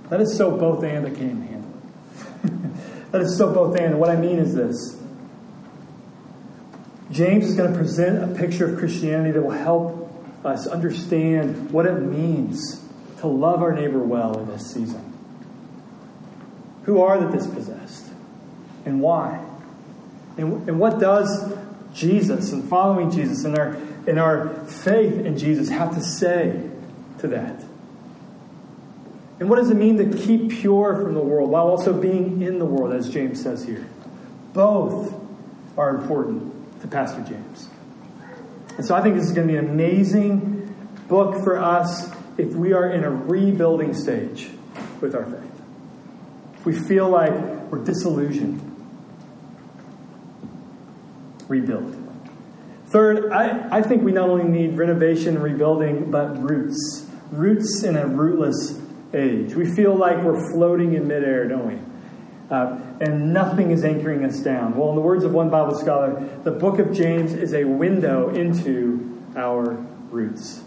That 0.10 0.20
is 0.20 0.36
so 0.36 0.52
both 0.58 0.84
and 0.84 1.08
I 1.08 1.12
can't 1.12 1.48
handle 1.48 1.72
it. 2.44 3.12
that 3.14 3.22
is 3.22 3.38
so 3.38 3.54
both 3.54 3.80
and. 3.80 3.98
What 3.98 4.10
I 4.10 4.18
mean 4.18 4.40
is 4.40 4.54
this 4.54 5.00
James 7.12 7.46
is 7.46 7.56
going 7.56 7.72
to 7.72 7.78
present 7.78 8.22
a 8.30 8.36
picture 8.36 8.74
of 8.74 8.78
Christianity 8.78 9.32
that 9.32 9.42
will 9.42 9.52
help 9.52 10.14
us 10.44 10.68
understand 10.68 11.72
what 11.72 11.86
it 11.86 12.02
means 12.02 12.83
to 13.24 13.28
love 13.30 13.62
our 13.62 13.72
neighbor 13.72 14.00
well 14.00 14.38
in 14.38 14.48
this 14.48 14.70
season. 14.74 15.02
Who 16.84 17.02
are 17.02 17.18
the 17.18 17.32
dispossessed? 17.32 18.10
And 18.86 19.00
why? 19.00 19.42
And, 20.36 20.68
and 20.68 20.78
what 20.78 21.00
does 21.00 21.54
Jesus 21.94 22.52
and 22.52 22.68
following 22.68 23.12
Jesus 23.12 23.46
and 23.46 23.58
our, 23.58 23.78
and 24.08 24.20
our 24.20 24.66
faith 24.66 25.26
in 25.26 25.38
Jesus 25.38 25.70
have 25.70 25.96
to 25.96 26.04
say 26.04 26.70
to 27.20 27.30
that? 27.30 27.64
And 29.40 29.50
what 29.50 29.56
does 29.56 29.70
it 29.70 29.78
mean 29.78 29.96
to 30.00 30.18
keep 30.18 30.50
pure 30.50 31.02
from 31.02 31.14
the 31.14 31.22
world 31.22 31.50
while 31.50 31.68
also 31.68 31.94
being 31.94 32.42
in 32.42 32.60
the 32.60 32.66
world, 32.66 32.94
as 32.94 33.10
James 33.10 33.42
says 33.42 33.64
here? 33.64 33.88
Both 34.52 35.14
are 35.78 35.96
important 35.96 36.82
to 36.82 36.90
Pastor 36.90 37.22
James. 37.22 37.70
And 38.76 38.86
so 38.86 38.94
I 38.96 39.02
think 39.02 39.16
this 39.16 39.28
is 39.28 39.32
going 39.32 39.48
to 39.48 39.54
be 39.54 39.58
an 39.58 39.70
amazing 39.70 40.76
book 41.08 41.42
for 41.42 41.58
us 41.58 42.13
if 42.38 42.54
we 42.54 42.74
are 42.74 42.90
in 42.90 43.04
a 43.04 43.10
rebuilding 43.10 43.94
stage 43.94 44.50
with 45.02 45.16
our 45.16 45.26
faith. 45.26 45.62
If 46.56 46.66
we 46.66 46.74
feel 46.74 47.10
like 47.10 47.34
we're 47.70 47.84
disillusioned 47.84 48.70
rebuild. 51.48 52.00
Third, 52.88 53.32
I, 53.32 53.78
I 53.78 53.82
think 53.82 54.04
we 54.04 54.12
not 54.12 54.30
only 54.30 54.46
need 54.46 54.78
renovation 54.78 55.36
and 55.36 55.44
rebuilding, 55.44 56.12
but 56.12 56.42
roots. 56.42 57.08
Roots 57.32 57.84
in 57.84 57.96
a 57.96 58.06
rootless 58.08 58.80
age. 59.14 59.56
We 59.56 59.74
feel 59.74 59.96
like 59.96 60.24
we're 60.24 60.52
floating 60.52 60.94
in 60.94 61.08
midair, 61.08 61.48
don't 61.48 61.68
we? 61.68 61.80
Uh, 62.52 62.80
and 63.02 63.34
nothing 63.34 63.72
is 63.72 63.84
anchoring 63.84 64.24
us 64.26 64.40
down. 64.40 64.76
Well, 64.76 64.90
in 64.90 64.96
the 64.96 65.02
words 65.02 65.24
of 65.24 65.32
one 65.32 65.50
Bible 65.50 65.76
scholar, 65.76 66.30
the 66.44 66.52
book 66.52 66.78
of 66.78 66.94
James 66.94 67.34
is 67.34 67.54
a 67.54 67.64
window 67.64 68.30
into 68.30 69.24
our 69.36 69.74
roots. 70.12 70.62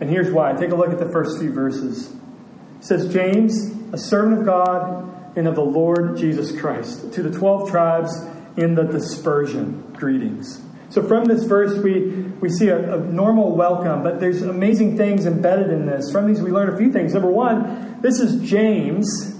And 0.00 0.10
here's 0.10 0.32
why. 0.32 0.52
Take 0.54 0.70
a 0.70 0.74
look 0.74 0.90
at 0.90 0.98
the 0.98 1.08
first 1.08 1.38
few 1.38 1.52
verses. 1.52 2.10
It 2.10 2.84
says, 2.84 3.12
James, 3.12 3.72
a 3.92 3.98
servant 3.98 4.40
of 4.40 4.46
God 4.46 5.36
and 5.36 5.46
of 5.48 5.54
the 5.54 5.64
Lord 5.64 6.16
Jesus 6.16 6.58
Christ, 6.58 7.12
to 7.12 7.22
the 7.22 7.36
12 7.36 7.70
tribes 7.70 8.12
in 8.56 8.74
the 8.74 8.84
dispersion 8.84 9.82
greetings. 9.92 10.60
So 10.90 11.02
from 11.02 11.24
this 11.24 11.44
verse, 11.44 11.76
we, 11.82 12.02
we 12.40 12.48
see 12.48 12.68
a, 12.68 12.94
a, 12.94 12.98
normal 12.98 13.56
welcome, 13.56 14.04
but 14.04 14.20
there's 14.20 14.42
amazing 14.42 14.96
things 14.96 15.26
embedded 15.26 15.70
in 15.70 15.86
this. 15.86 16.12
From 16.12 16.28
these, 16.28 16.40
we 16.40 16.52
learn 16.52 16.72
a 16.72 16.76
few 16.76 16.92
things. 16.92 17.14
Number 17.14 17.30
one, 17.30 18.00
this 18.00 18.20
is 18.20 18.48
James, 18.48 19.34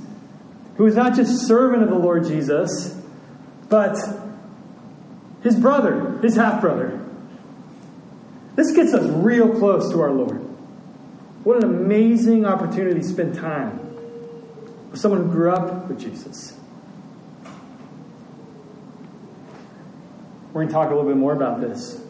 who 0.77 0.87
is 0.87 0.97
not 0.97 1.15
just 1.15 1.47
servant 1.47 1.85
of 1.85 1.91
the 1.91 1.99
Lord 1.99 2.25
Jesus, 2.25 3.01
but 3.69 3.97
his 5.43 5.55
brother, 5.55 6.19
his 6.23 6.35
half 6.35 6.61
brother. 6.61 7.01
This 8.57 8.73
gets 8.73 8.93
us 8.95 9.09
real 9.09 9.49
close 9.59 9.93
to 9.93 10.01
our 10.01 10.11
Lord. 10.11 10.44
What 11.45 11.63
an 11.63 11.65
amazing 11.65 12.47
opportunity 12.47 13.01
to 13.01 13.07
spend 13.07 13.35
time 13.35 13.79
with 14.91 14.99
someone 14.99 15.25
who 15.25 15.31
grew 15.31 15.53
up 15.53 15.89
with 15.89 16.01
Jesus. 16.01 16.57
We're 20.55 20.63
going 20.63 20.69
to 20.69 20.73
talk 20.73 20.91
a 20.91 20.95
little 20.95 21.11
bit 21.11 21.19
more 21.19 21.35
about 21.35 21.61
this. 21.61 22.01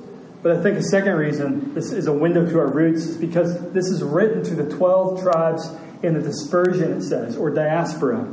But 0.42 0.56
I 0.56 0.62
think 0.62 0.78
a 0.78 0.82
second 0.82 1.14
reason 1.14 1.74
this 1.74 1.90
is 1.90 2.06
a 2.06 2.12
window 2.12 2.48
to 2.48 2.58
our 2.60 2.70
roots 2.70 3.06
is 3.06 3.16
because 3.16 3.72
this 3.72 3.86
is 3.86 4.04
written 4.04 4.44
to 4.44 4.54
the 4.54 4.70
12 4.70 5.22
tribes 5.22 5.68
in 6.04 6.14
the 6.14 6.20
dispersion, 6.20 6.92
it 6.92 7.02
says, 7.02 7.36
or 7.36 7.50
diaspora. 7.50 8.30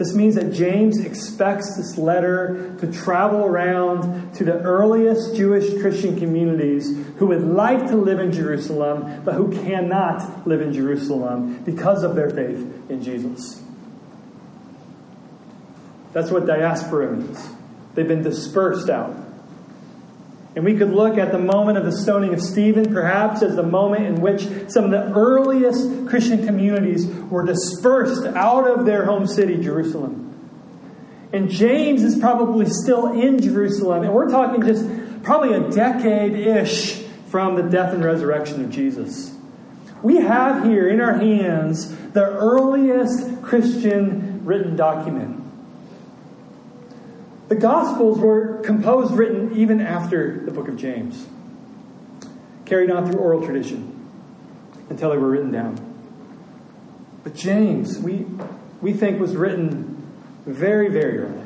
This 0.00 0.14
means 0.14 0.36
that 0.36 0.54
James 0.54 0.98
expects 0.98 1.76
this 1.76 1.98
letter 1.98 2.74
to 2.80 2.90
travel 2.90 3.44
around 3.44 4.32
to 4.36 4.44
the 4.44 4.58
earliest 4.60 5.36
Jewish 5.36 5.78
Christian 5.78 6.18
communities 6.18 6.88
who 7.18 7.26
would 7.26 7.42
like 7.42 7.86
to 7.88 7.96
live 7.96 8.18
in 8.18 8.32
Jerusalem, 8.32 9.22
but 9.26 9.34
who 9.34 9.52
cannot 9.52 10.46
live 10.46 10.62
in 10.62 10.72
Jerusalem 10.72 11.62
because 11.64 12.02
of 12.02 12.14
their 12.14 12.30
faith 12.30 12.66
in 12.88 13.02
Jesus. 13.02 13.62
That's 16.14 16.30
what 16.30 16.46
diaspora 16.46 17.14
means. 17.14 17.50
They've 17.94 18.08
been 18.08 18.22
dispersed 18.22 18.88
out. 18.88 19.14
And 20.56 20.64
we 20.64 20.76
could 20.76 20.90
look 20.90 21.16
at 21.16 21.30
the 21.30 21.38
moment 21.38 21.78
of 21.78 21.84
the 21.84 21.92
stoning 21.92 22.34
of 22.34 22.40
Stephen 22.40 22.92
perhaps 22.92 23.42
as 23.42 23.54
the 23.54 23.62
moment 23.62 24.06
in 24.06 24.20
which 24.20 24.42
some 24.68 24.84
of 24.84 24.90
the 24.90 25.12
earliest 25.14 26.08
Christian 26.08 26.44
communities 26.44 27.06
were 27.06 27.46
dispersed 27.46 28.26
out 28.26 28.68
of 28.68 28.84
their 28.84 29.04
home 29.04 29.26
city, 29.26 29.62
Jerusalem. 29.62 30.26
And 31.32 31.48
James 31.48 32.02
is 32.02 32.18
probably 32.18 32.66
still 32.66 33.12
in 33.12 33.40
Jerusalem, 33.40 34.02
and 34.02 34.12
we're 34.12 34.28
talking 34.28 34.62
just 34.66 34.84
probably 35.22 35.54
a 35.54 35.70
decade 35.70 36.34
ish 36.34 36.96
from 37.28 37.54
the 37.54 37.62
death 37.62 37.94
and 37.94 38.04
resurrection 38.04 38.64
of 38.64 38.70
Jesus. 38.70 39.32
We 40.02 40.16
have 40.16 40.64
here 40.64 40.88
in 40.88 41.00
our 41.00 41.14
hands 41.14 41.94
the 42.12 42.24
earliest 42.24 43.42
Christian 43.42 44.44
written 44.44 44.74
document. 44.74 45.39
The 47.50 47.56
Gospels 47.56 48.20
were 48.20 48.60
composed, 48.62 49.12
written 49.12 49.56
even 49.56 49.80
after 49.80 50.40
the 50.44 50.52
book 50.52 50.68
of 50.68 50.76
James, 50.76 51.26
carried 52.64 52.92
on 52.92 53.10
through 53.10 53.18
oral 53.18 53.44
tradition 53.44 54.08
until 54.88 55.10
they 55.10 55.16
were 55.16 55.28
written 55.28 55.50
down. 55.50 55.76
But 57.24 57.34
James, 57.34 57.98
we, 57.98 58.24
we 58.80 58.92
think, 58.92 59.18
was 59.18 59.34
written 59.34 60.00
very, 60.46 60.90
very 60.90 61.18
early. 61.18 61.42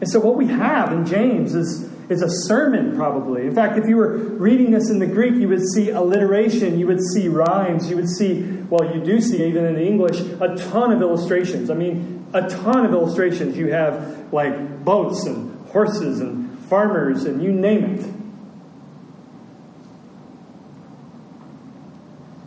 And 0.00 0.08
so, 0.08 0.20
what 0.20 0.36
we 0.36 0.46
have 0.46 0.92
in 0.92 1.04
James 1.04 1.56
is, 1.56 1.90
is 2.08 2.22
a 2.22 2.30
sermon, 2.46 2.94
probably. 2.94 3.46
In 3.48 3.54
fact, 3.56 3.76
if 3.76 3.88
you 3.88 3.96
were 3.96 4.18
reading 4.18 4.70
this 4.70 4.88
in 4.88 5.00
the 5.00 5.06
Greek, 5.06 5.34
you 5.34 5.48
would 5.48 5.66
see 5.74 5.90
alliteration, 5.90 6.78
you 6.78 6.86
would 6.86 7.02
see 7.12 7.26
rhymes, 7.26 7.90
you 7.90 7.96
would 7.96 8.08
see, 8.08 8.42
well, 8.70 8.94
you 8.94 9.02
do 9.02 9.20
see, 9.20 9.44
even 9.44 9.64
in 9.64 9.74
the 9.74 9.84
English, 9.84 10.20
a 10.20 10.54
ton 10.70 10.92
of 10.92 11.02
illustrations. 11.02 11.70
I 11.70 11.74
mean, 11.74 12.19
a 12.32 12.48
ton 12.48 12.86
of 12.86 12.92
illustrations. 12.92 13.56
You 13.56 13.72
have 13.72 14.32
like 14.32 14.84
boats 14.84 15.24
and 15.26 15.68
horses 15.68 16.20
and 16.20 16.58
farmers 16.66 17.24
and 17.24 17.42
you 17.42 17.52
name 17.52 17.84
it. 17.84 18.14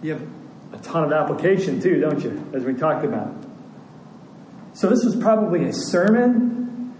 You 0.03 0.13
have 0.13 0.27
a 0.73 0.77
ton 0.79 1.03
of 1.05 1.13
application 1.13 1.81
too, 1.81 1.99
don't 1.99 2.21
you, 2.21 2.49
as 2.53 2.63
we 2.63 2.73
talked 2.73 3.05
about. 3.05 3.33
So, 4.73 4.89
this 4.89 5.05
was 5.05 5.15
probably 5.15 5.65
a 5.65 5.73
sermon, 5.73 6.93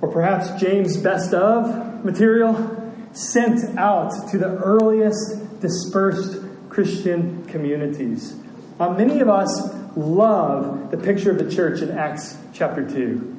or 0.00 0.10
perhaps 0.10 0.60
James' 0.60 0.96
best 0.96 1.34
of 1.34 2.04
material, 2.04 2.92
sent 3.12 3.78
out 3.78 4.10
to 4.30 4.38
the 4.38 4.56
earliest 4.56 5.60
dispersed 5.60 6.40
Christian 6.70 7.44
communities. 7.44 8.36
Uh, 8.80 8.90
many 8.90 9.20
of 9.20 9.28
us 9.28 9.74
love 9.98 10.90
the 10.90 10.96
picture 10.96 11.30
of 11.30 11.38
the 11.38 11.50
church 11.54 11.82
in 11.82 11.90
Acts 11.90 12.36
chapter 12.52 12.88
2. 12.88 13.36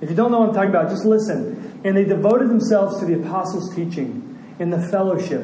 If 0.00 0.10
you 0.10 0.16
don't 0.16 0.32
know 0.32 0.40
what 0.40 0.48
I'm 0.48 0.54
talking 0.54 0.70
about, 0.70 0.90
just 0.90 1.04
listen. 1.04 1.80
And 1.84 1.96
they 1.96 2.04
devoted 2.04 2.48
themselves 2.48 2.98
to 3.00 3.06
the 3.06 3.14
apostles' 3.14 3.74
teaching 3.74 4.56
and 4.58 4.72
the 4.72 4.88
fellowship 4.88 5.42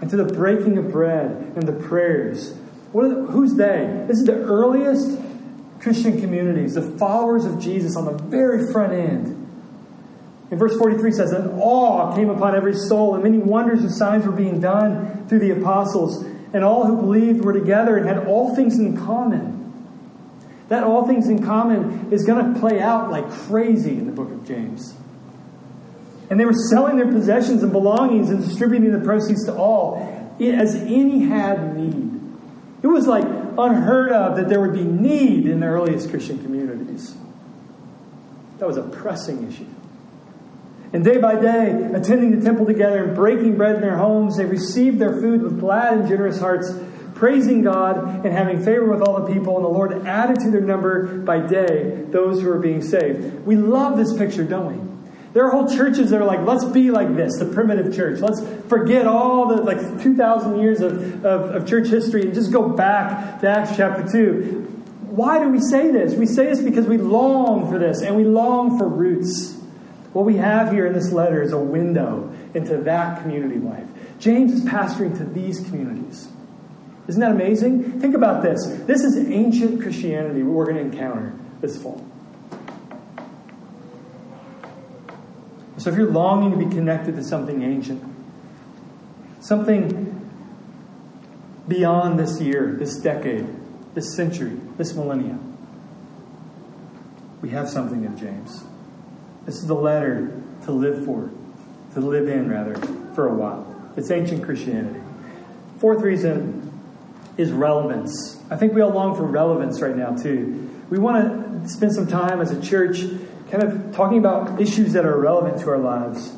and 0.00 0.10
to 0.10 0.16
the 0.16 0.24
breaking 0.24 0.78
of 0.78 0.90
bread 0.90 1.30
and 1.56 1.66
the 1.66 1.72
prayers. 1.72 2.54
The, 2.92 3.26
who's 3.30 3.54
they? 3.54 4.04
This 4.06 4.18
is 4.18 4.24
the 4.24 4.36
earliest 4.36 5.20
Christian 5.80 6.20
communities, 6.20 6.74
the 6.74 6.82
followers 6.98 7.44
of 7.44 7.58
Jesus 7.60 7.96
on 7.96 8.04
the 8.04 8.12
very 8.12 8.72
front 8.72 8.92
end. 8.92 9.42
In 10.50 10.58
verse 10.58 10.76
43 10.78 11.12
says, 11.12 11.32
And 11.32 11.60
awe 11.60 12.14
came 12.14 12.30
upon 12.30 12.54
every 12.54 12.74
soul, 12.74 13.14
and 13.14 13.24
many 13.24 13.38
wonders 13.38 13.80
and 13.80 13.92
signs 13.92 14.24
were 14.24 14.32
being 14.32 14.60
done 14.60 15.26
through 15.28 15.40
the 15.40 15.50
apostles, 15.50 16.24
and 16.52 16.62
all 16.62 16.86
who 16.86 16.96
believed 16.96 17.44
were 17.44 17.52
together 17.52 17.96
and 17.96 18.06
had 18.06 18.26
all 18.26 18.54
things 18.54 18.78
in 18.78 18.96
common. 18.96 19.55
That 20.68 20.82
all 20.84 21.06
things 21.06 21.28
in 21.28 21.44
common 21.44 22.12
is 22.12 22.24
going 22.24 22.52
to 22.52 22.60
play 22.60 22.80
out 22.80 23.10
like 23.10 23.30
crazy 23.30 23.92
in 23.92 24.06
the 24.06 24.12
book 24.12 24.30
of 24.30 24.46
James. 24.46 24.94
And 26.28 26.40
they 26.40 26.44
were 26.44 26.54
selling 26.70 26.96
their 26.96 27.10
possessions 27.10 27.62
and 27.62 27.70
belongings 27.70 28.30
and 28.30 28.42
distributing 28.42 28.92
the 28.92 29.04
proceeds 29.04 29.44
to 29.44 29.54
all 29.54 30.36
as 30.40 30.74
any 30.74 31.20
had 31.20 31.76
need. 31.76 32.20
It 32.82 32.88
was 32.88 33.06
like 33.06 33.24
unheard 33.24 34.12
of 34.12 34.36
that 34.36 34.48
there 34.48 34.60
would 34.60 34.74
be 34.74 34.84
need 34.84 35.46
in 35.46 35.60
the 35.60 35.66
earliest 35.66 36.10
Christian 36.10 36.42
communities. 36.42 37.16
That 38.58 38.66
was 38.66 38.76
a 38.76 38.82
pressing 38.82 39.48
issue. 39.48 39.66
And 40.92 41.04
day 41.04 41.18
by 41.18 41.40
day, 41.40 41.90
attending 41.94 42.38
the 42.38 42.44
temple 42.44 42.66
together 42.66 43.04
and 43.04 43.14
breaking 43.14 43.56
bread 43.56 43.76
in 43.76 43.80
their 43.80 43.96
homes, 43.96 44.36
they 44.36 44.44
received 44.44 44.98
their 44.98 45.20
food 45.20 45.42
with 45.42 45.58
glad 45.58 45.98
and 45.98 46.08
generous 46.08 46.38
hearts, 46.38 46.72
praising 47.16 47.62
God 47.62 48.24
and 48.24 48.32
having 48.32 48.62
favor 48.62 48.86
with 48.86 49.02
all 49.02 49.20
the 49.20 49.32
people. 49.32 49.56
And 49.56 49.64
the 49.64 49.70
Lord 49.70 50.06
added 50.06 50.38
to 50.40 50.50
their 50.50 50.60
number 50.60 51.18
by 51.18 51.40
day 51.40 52.04
those 52.10 52.40
who 52.40 52.48
were 52.48 52.58
being 52.58 52.82
saved. 52.82 53.44
We 53.44 53.56
love 53.56 53.96
this 53.96 54.16
picture, 54.16 54.44
don't 54.44 54.76
we? 54.76 54.86
There 55.32 55.44
are 55.44 55.50
whole 55.50 55.68
churches 55.68 56.10
that 56.10 56.22
are 56.22 56.24
like, 56.24 56.40
let's 56.46 56.64
be 56.64 56.90
like 56.90 57.14
this, 57.14 57.38
the 57.38 57.46
primitive 57.46 57.94
church. 57.94 58.20
Let's 58.20 58.40
forget 58.68 59.06
all 59.06 59.48
the 59.48 59.56
like 59.56 60.02
2,000 60.02 60.60
years 60.60 60.80
of, 60.80 61.24
of, 61.24 61.54
of 61.54 61.68
church 61.68 61.88
history 61.88 62.22
and 62.22 62.32
just 62.32 62.52
go 62.52 62.68
back 62.68 63.40
to 63.40 63.48
Acts 63.48 63.76
chapter 63.76 64.10
2. 64.10 64.62
Why 65.08 65.38
do 65.38 65.50
we 65.50 65.60
say 65.60 65.90
this? 65.90 66.14
We 66.14 66.26
say 66.26 66.46
this 66.46 66.62
because 66.62 66.86
we 66.86 66.98
long 66.98 67.70
for 67.70 67.78
this 67.78 68.02
and 68.02 68.16
we 68.16 68.24
long 68.24 68.78
for 68.78 68.88
roots. 68.88 69.54
What 70.12 70.24
we 70.24 70.36
have 70.36 70.72
here 70.72 70.86
in 70.86 70.94
this 70.94 71.12
letter 71.12 71.42
is 71.42 71.52
a 71.52 71.58
window 71.58 72.34
into 72.54 72.78
that 72.78 73.22
community 73.22 73.58
life. 73.58 73.86
James 74.18 74.52
is 74.52 74.62
pastoring 74.62 75.16
to 75.18 75.24
these 75.24 75.60
communities. 75.60 76.28
Isn't 77.08 77.20
that 77.20 77.30
amazing? 77.30 78.00
Think 78.00 78.14
about 78.14 78.42
this. 78.42 78.66
This 78.86 79.02
is 79.02 79.16
ancient 79.30 79.80
Christianity 79.80 80.42
we're 80.42 80.64
going 80.64 80.76
to 80.76 80.82
encounter 80.82 81.34
this 81.60 81.80
fall. 81.80 82.04
So 85.78 85.90
if 85.90 85.96
you're 85.96 86.10
longing 86.10 86.50
to 86.50 86.56
be 86.56 86.74
connected 86.74 87.16
to 87.16 87.22
something 87.22 87.62
ancient, 87.62 88.02
something 89.40 90.12
beyond 91.68 92.18
this 92.18 92.40
year, 92.40 92.74
this 92.76 92.96
decade, 92.96 93.46
this 93.94 94.16
century, 94.16 94.58
this 94.76 94.94
millennia, 94.94 95.38
we 97.40 97.50
have 97.50 97.68
something 97.68 98.04
in 98.04 98.16
James. 98.16 98.64
This 99.44 99.56
is 99.56 99.66
the 99.66 99.74
letter 99.74 100.42
to 100.64 100.72
live 100.72 101.04
for, 101.04 101.30
to 101.94 102.00
live 102.00 102.28
in, 102.28 102.50
rather, 102.50 102.74
for 103.14 103.28
a 103.28 103.34
while. 103.34 103.92
It's 103.96 104.10
ancient 104.10 104.42
Christianity. 104.42 105.00
Fourth 105.78 106.02
reason 106.02 106.65
is 107.36 107.52
relevance. 107.52 108.42
I 108.50 108.56
think 108.56 108.72
we 108.72 108.80
all 108.80 108.90
long 108.90 109.14
for 109.14 109.24
relevance 109.24 109.80
right 109.80 109.96
now, 109.96 110.14
too. 110.14 110.70
We 110.90 110.98
want 110.98 111.62
to 111.62 111.68
spend 111.68 111.92
some 111.92 112.06
time 112.06 112.40
as 112.40 112.50
a 112.50 112.60
church 112.60 113.00
kind 113.50 113.62
of 113.62 113.94
talking 113.94 114.18
about 114.18 114.60
issues 114.60 114.92
that 114.94 115.04
are 115.04 115.18
relevant 115.18 115.60
to 115.60 115.70
our 115.70 115.78
lives. 115.78 116.32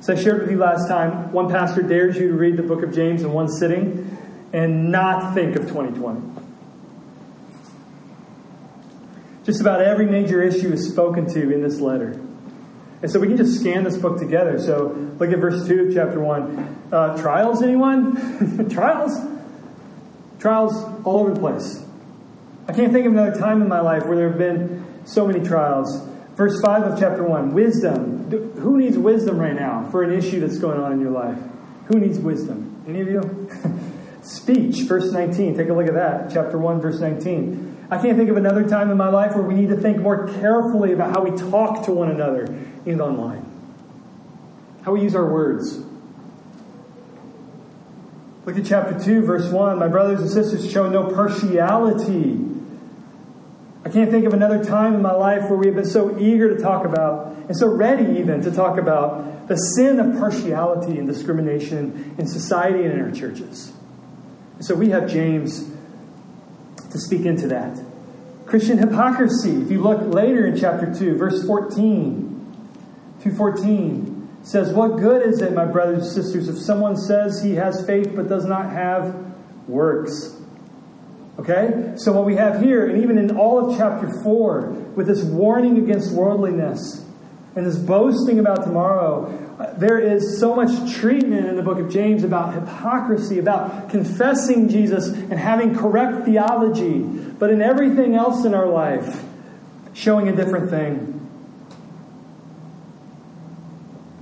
So 0.00 0.14
I 0.14 0.16
shared 0.16 0.40
with 0.40 0.50
you 0.50 0.58
last 0.58 0.88
time, 0.88 1.30
one 1.32 1.50
pastor 1.50 1.82
dares 1.82 2.16
you 2.16 2.28
to 2.28 2.34
read 2.34 2.56
the 2.56 2.62
book 2.62 2.82
of 2.82 2.94
James 2.94 3.22
in 3.22 3.32
one 3.32 3.48
sitting 3.48 4.16
and 4.52 4.90
not 4.90 5.34
think 5.34 5.56
of 5.56 5.68
2020. 5.68 6.20
Just 9.44 9.60
about 9.60 9.82
every 9.82 10.06
major 10.06 10.42
issue 10.42 10.72
is 10.72 10.88
spoken 10.88 11.26
to 11.34 11.52
in 11.52 11.62
this 11.62 11.80
letter. 11.80 12.20
And 13.02 13.10
so 13.10 13.18
we 13.18 13.28
can 13.28 13.36
just 13.36 13.60
scan 13.60 13.84
this 13.84 13.96
book 13.96 14.18
together. 14.18 14.58
So 14.58 14.88
look 15.18 15.30
at 15.30 15.38
verse 15.38 15.66
2 15.66 15.88
of 15.88 15.94
chapter 15.94 16.20
1. 16.20 16.88
Uh, 16.92 17.16
trials, 17.16 17.62
anyone? 17.62 18.68
trials? 18.70 19.12
Trials 20.40 20.74
all 21.04 21.20
over 21.20 21.34
the 21.34 21.40
place. 21.40 21.84
I 22.66 22.72
can't 22.72 22.92
think 22.92 23.06
of 23.06 23.12
another 23.12 23.38
time 23.38 23.60
in 23.60 23.68
my 23.68 23.80
life 23.80 24.06
where 24.06 24.16
there 24.16 24.28
have 24.30 24.38
been 24.38 24.86
so 25.04 25.26
many 25.26 25.46
trials. 25.46 26.02
Verse 26.34 26.58
5 26.62 26.82
of 26.84 26.98
chapter 26.98 27.22
1 27.22 27.52
wisdom. 27.52 28.30
Who 28.60 28.78
needs 28.78 28.96
wisdom 28.96 29.38
right 29.38 29.54
now 29.54 29.86
for 29.90 30.02
an 30.02 30.16
issue 30.16 30.40
that's 30.40 30.58
going 30.58 30.80
on 30.80 30.92
in 30.92 31.00
your 31.00 31.10
life? 31.10 31.38
Who 31.88 32.00
needs 32.00 32.18
wisdom? 32.18 32.82
Any 32.88 33.02
of 33.02 33.08
you? 33.08 33.50
Speech, 34.22 34.82
verse 34.82 35.12
19. 35.12 35.56
Take 35.56 35.68
a 35.68 35.74
look 35.74 35.88
at 35.88 35.94
that. 35.94 36.30
Chapter 36.32 36.56
1, 36.56 36.80
verse 36.80 37.00
19. 37.00 37.88
I 37.90 38.00
can't 38.00 38.16
think 38.16 38.30
of 38.30 38.36
another 38.36 38.66
time 38.66 38.90
in 38.90 38.96
my 38.96 39.08
life 39.08 39.34
where 39.34 39.44
we 39.44 39.54
need 39.54 39.68
to 39.68 39.76
think 39.76 39.98
more 39.98 40.28
carefully 40.28 40.92
about 40.92 41.10
how 41.14 41.22
we 41.22 41.36
talk 41.36 41.84
to 41.84 41.92
one 41.92 42.10
another 42.10 42.44
and 42.86 43.00
online. 43.00 43.44
How 44.82 44.92
we 44.92 45.02
use 45.02 45.14
our 45.14 45.30
words. 45.30 45.80
Look 48.50 48.58
at 48.58 48.66
chapter 48.66 48.98
2, 48.98 49.22
verse 49.22 49.48
1. 49.48 49.78
My 49.78 49.86
brothers 49.86 50.22
and 50.22 50.28
sisters, 50.28 50.68
show 50.68 50.90
no 50.90 51.04
partiality. 51.14 52.36
I 53.84 53.88
can't 53.90 54.10
think 54.10 54.24
of 54.24 54.34
another 54.34 54.64
time 54.64 54.92
in 54.94 55.00
my 55.00 55.12
life 55.12 55.48
where 55.48 55.56
we 55.56 55.66
have 55.66 55.76
been 55.76 55.84
so 55.84 56.18
eager 56.18 56.52
to 56.56 56.60
talk 56.60 56.84
about, 56.84 57.28
and 57.46 57.56
so 57.56 57.68
ready 57.68 58.18
even 58.18 58.42
to 58.42 58.50
talk 58.50 58.76
about, 58.76 59.46
the 59.46 59.54
sin 59.54 60.00
of 60.00 60.18
partiality 60.18 60.98
and 60.98 61.06
discrimination 61.06 62.16
in 62.18 62.26
society 62.26 62.82
and 62.82 62.92
in 62.92 63.00
our 63.02 63.12
churches. 63.12 63.72
So 64.58 64.74
we 64.74 64.88
have 64.88 65.08
James 65.08 65.70
to 66.90 66.98
speak 66.98 67.26
into 67.26 67.46
that. 67.46 67.80
Christian 68.46 68.78
hypocrisy, 68.78 69.62
if 69.62 69.70
you 69.70 69.80
look 69.80 70.12
later 70.12 70.44
in 70.44 70.58
chapter 70.58 70.92
2, 70.92 71.16
verse 71.16 71.46
14, 71.46 72.52
214. 73.22 74.09
Says, 74.42 74.72
What 74.72 74.96
good 74.96 75.26
is 75.26 75.42
it, 75.42 75.52
my 75.52 75.66
brothers 75.66 76.04
and 76.04 76.24
sisters, 76.24 76.48
if 76.48 76.58
someone 76.58 76.96
says 76.96 77.42
he 77.42 77.54
has 77.54 77.84
faith 77.86 78.12
but 78.14 78.28
does 78.28 78.46
not 78.46 78.70
have 78.70 79.14
works? 79.68 80.36
Okay? 81.38 81.94
So, 81.96 82.12
what 82.12 82.24
we 82.24 82.36
have 82.36 82.62
here, 82.62 82.86
and 82.86 83.02
even 83.02 83.18
in 83.18 83.36
all 83.36 83.70
of 83.70 83.76
chapter 83.76 84.10
4, 84.22 84.70
with 84.94 85.06
this 85.06 85.22
warning 85.22 85.78
against 85.78 86.12
worldliness 86.12 87.04
and 87.56 87.66
this 87.66 87.76
boasting 87.76 88.38
about 88.38 88.64
tomorrow, 88.64 89.26
uh, 89.58 89.74
there 89.78 89.98
is 89.98 90.38
so 90.38 90.54
much 90.54 90.92
treatment 90.94 91.46
in 91.46 91.56
the 91.56 91.62
book 91.62 91.78
of 91.78 91.90
James 91.90 92.24
about 92.24 92.54
hypocrisy, 92.54 93.38
about 93.38 93.90
confessing 93.90 94.68
Jesus 94.68 95.08
and 95.08 95.34
having 95.34 95.74
correct 95.74 96.24
theology, 96.24 97.00
but 97.00 97.50
in 97.50 97.60
everything 97.60 98.14
else 98.14 98.44
in 98.44 98.54
our 98.54 98.68
life, 98.68 99.22
showing 99.92 100.28
a 100.28 100.36
different 100.36 100.70
thing. 100.70 101.19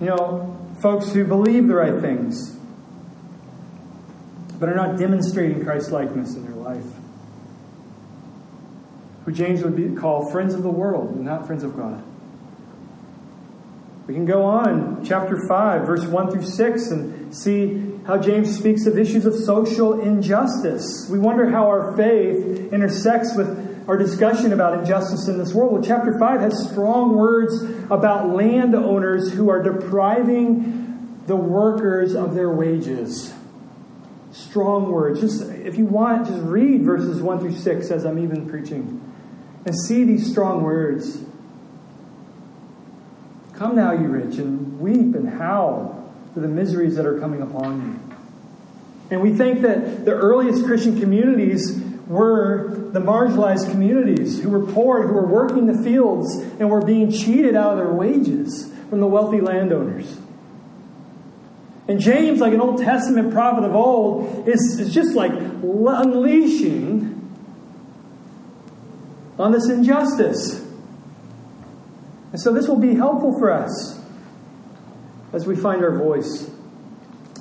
You 0.01 0.07
know, 0.07 0.57
folks 0.81 1.13
who 1.13 1.25
believe 1.25 1.67
the 1.67 1.75
right 1.75 2.01
things, 2.01 2.57
but 4.59 4.69
are 4.69 4.75
not 4.75 4.99
demonstrating 4.99 5.65
Christ 5.65 5.91
likeness 5.91 6.35
in 6.35 6.45
their 6.45 6.55
life 6.55 6.85
who 9.29 9.35
James 9.35 9.63
would 9.63 9.77
be, 9.77 9.95
call 9.95 10.31
friends 10.31 10.55
of 10.55 10.63
the 10.63 10.71
world 10.71 11.11
and 11.11 11.23
not 11.23 11.47
friends 11.47 11.63
of 11.63 11.77
God. 11.77 12.03
We 14.07 14.15
can 14.15 14.25
go 14.25 14.43
on, 14.43 15.05
chapter 15.05 15.37
5, 15.47 15.87
verse 15.87 16.07
1 16.07 16.31
through 16.31 16.47
6, 16.47 16.91
and 16.91 17.37
see 17.37 17.93
how 18.07 18.17
James 18.17 18.57
speaks 18.57 18.87
of 18.87 18.99
issues 18.99 19.27
of 19.27 19.35
social 19.35 20.01
injustice. 20.01 21.11
We 21.11 21.19
wonder 21.19 21.51
how 21.51 21.67
our 21.67 21.95
faith 21.95 22.73
intersects 22.73 23.37
with 23.37 23.68
our 23.89 23.97
discussion 23.97 24.53
about 24.53 24.79
injustice 24.79 25.29
in 25.29 25.39
this 25.39 25.55
world. 25.55 25.73
Well, 25.73 25.83
chapter 25.83 26.17
5 26.19 26.41
has 26.43 26.69
strong 26.71 27.17
words 27.17 27.63
about 27.91 28.29
landowners 28.29 29.33
who 29.33 29.49
are 29.49 29.63
depriving 29.63 31.23
the 31.27 31.37
workers 31.37 32.15
of 32.15 32.35
their 32.35 32.51
wages. 32.51 33.33
Strong 34.31 34.93
words. 34.93 35.21
Just 35.21 35.43
if 35.43 35.79
you 35.79 35.87
want, 35.87 36.27
just 36.27 36.43
read 36.43 36.83
verses 36.83 37.23
1 37.23 37.41
through 37.41 37.57
6 37.57 37.91
as 37.91 38.05
I'm 38.05 38.19
even 38.19 38.49
preaching 38.49 39.03
and 39.65 39.75
see 39.75 40.05
these 40.05 40.31
strong 40.31 40.63
words. 40.63 41.23
Come 43.55 43.75
now, 43.75 43.93
you 43.93 44.09
rich, 44.09 44.37
and 44.37 44.79
weep 44.81 45.15
and 45.15 45.29
howl 45.31 46.13
for 46.35 46.41
the 46.41 46.49
miseries 46.49 46.95
that 46.97 47.07
are 47.07 47.19
coming 47.19 47.41
upon 47.41 47.81
you. 47.81 48.17
And 49.11 49.23
we 49.23 49.33
think 49.33 49.63
that 49.63 50.05
the 50.05 50.13
earliest 50.13 50.67
Christian 50.67 51.01
communities 51.01 51.88
were 52.09 52.91
the 52.93 53.01
marginalized 53.01 53.71
communities 53.71 54.41
who 54.41 54.49
were 54.49 54.65
poor, 54.73 55.07
who 55.07 55.13
were 55.13 55.27
working 55.27 55.67
the 55.67 55.83
fields 55.83 56.35
and 56.59 56.71
were 56.71 56.85
being 56.85 57.13
cheated 57.13 57.55
out 57.55 57.73
of 57.73 57.79
their 57.79 57.93
wages 57.93 58.73
from 58.89 59.01
the 59.01 59.07
wealthy 59.07 59.41
landowners. 59.41 60.19
And 61.87 62.01
James, 62.01 62.41
like 62.41 62.53
an 62.53 62.61
Old 62.61 62.79
Testament 62.83 63.33
prophet 63.33 63.65
of 63.65 63.75
old, 63.75 64.49
is, 64.49 64.79
is 64.79 64.93
just 64.93 65.15
like 65.15 65.33
unleashing 65.33 67.15
on 69.39 69.53
this 69.53 69.69
injustice. 69.69 70.67
And 72.33 72.41
so 72.41 72.53
this 72.53 72.69
will 72.69 72.79
be 72.79 72.95
helpful 72.95 73.39
for 73.39 73.51
us 73.51 73.99
as 75.33 75.47
we 75.47 75.57
find 75.57 75.83
our 75.83 75.97
voice 75.97 76.51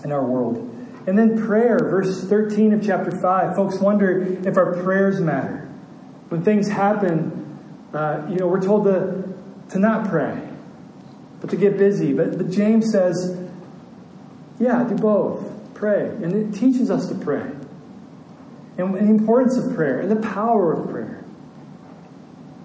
in 0.03 0.12
our 0.12 0.23
world. 0.23 0.66
And 1.08 1.17
then 1.17 1.41
prayer, 1.41 1.78
verse 1.80 2.26
13 2.26 2.74
of 2.74 2.86
chapter 2.86 3.12
5. 3.12 3.56
Folks 3.56 3.80
wonder 3.80 4.38
if 4.46 4.58
our 4.58 4.74
prayers 4.84 5.22
matter. 5.22 5.60
When 6.28 6.43
things 6.43 6.67
happen, 6.67 7.58
uh, 7.93 8.28
you 8.30 8.36
know, 8.36 8.48
we're 8.48 8.62
told 8.62 8.84
to, 8.84 9.24
to 9.70 9.80
not 9.80 10.10
pray, 10.10 10.38
but 11.39 11.50
to 11.52 11.56
get 11.56 11.78
busy. 11.78 12.12
But, 12.12 12.38
but 12.38 12.52
James 12.52 12.91
says, 12.91 13.38
yeah, 14.60 14.84
do 14.84 14.96
both. 14.96 15.50
Pray. 15.74 16.10
And 16.10 16.34
it 16.34 16.60
teaches 16.60 16.91
us 16.91 17.08
to 17.08 17.15
pray. 17.15 17.52
And, 18.78 18.93
and 18.96 19.08
the 19.08 19.13
importance 19.13 19.58
of 19.58 19.74
prayer 19.76 20.02
and 20.02 20.12
the 20.12 20.28
power 20.28 20.74
of 20.74 20.89
prayer. 20.89 21.24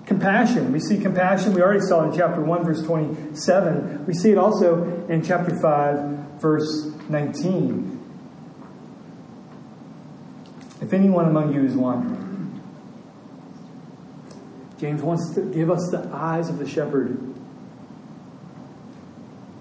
Compassion. 0.07 0.72
We 0.72 0.81
see 0.81 0.98
compassion. 0.98 1.55
We 1.55 1.62
already 1.62 1.81
saw 1.81 2.11
in 2.11 2.18
chapter 2.18 2.40
1, 2.40 2.64
verse 2.64 2.83
27. 2.83 4.05
We 4.05 4.14
see 4.14 4.33
it 4.33 4.38
also 4.38 5.07
in 5.09 5.22
chapter 5.22 5.57
5, 5.61 6.40
verse 6.40 6.90
19. 7.09 8.01
If 10.92 10.98
anyone 11.00 11.26
among 11.26 11.55
you 11.55 11.64
is 11.64 11.74
wandering, 11.74 12.61
James 14.78 15.00
wants 15.00 15.35
to 15.37 15.40
give 15.40 15.70
us 15.70 15.88
the 15.90 16.07
eyes 16.12 16.50
of 16.50 16.59
the 16.59 16.68
shepherd. 16.68 17.16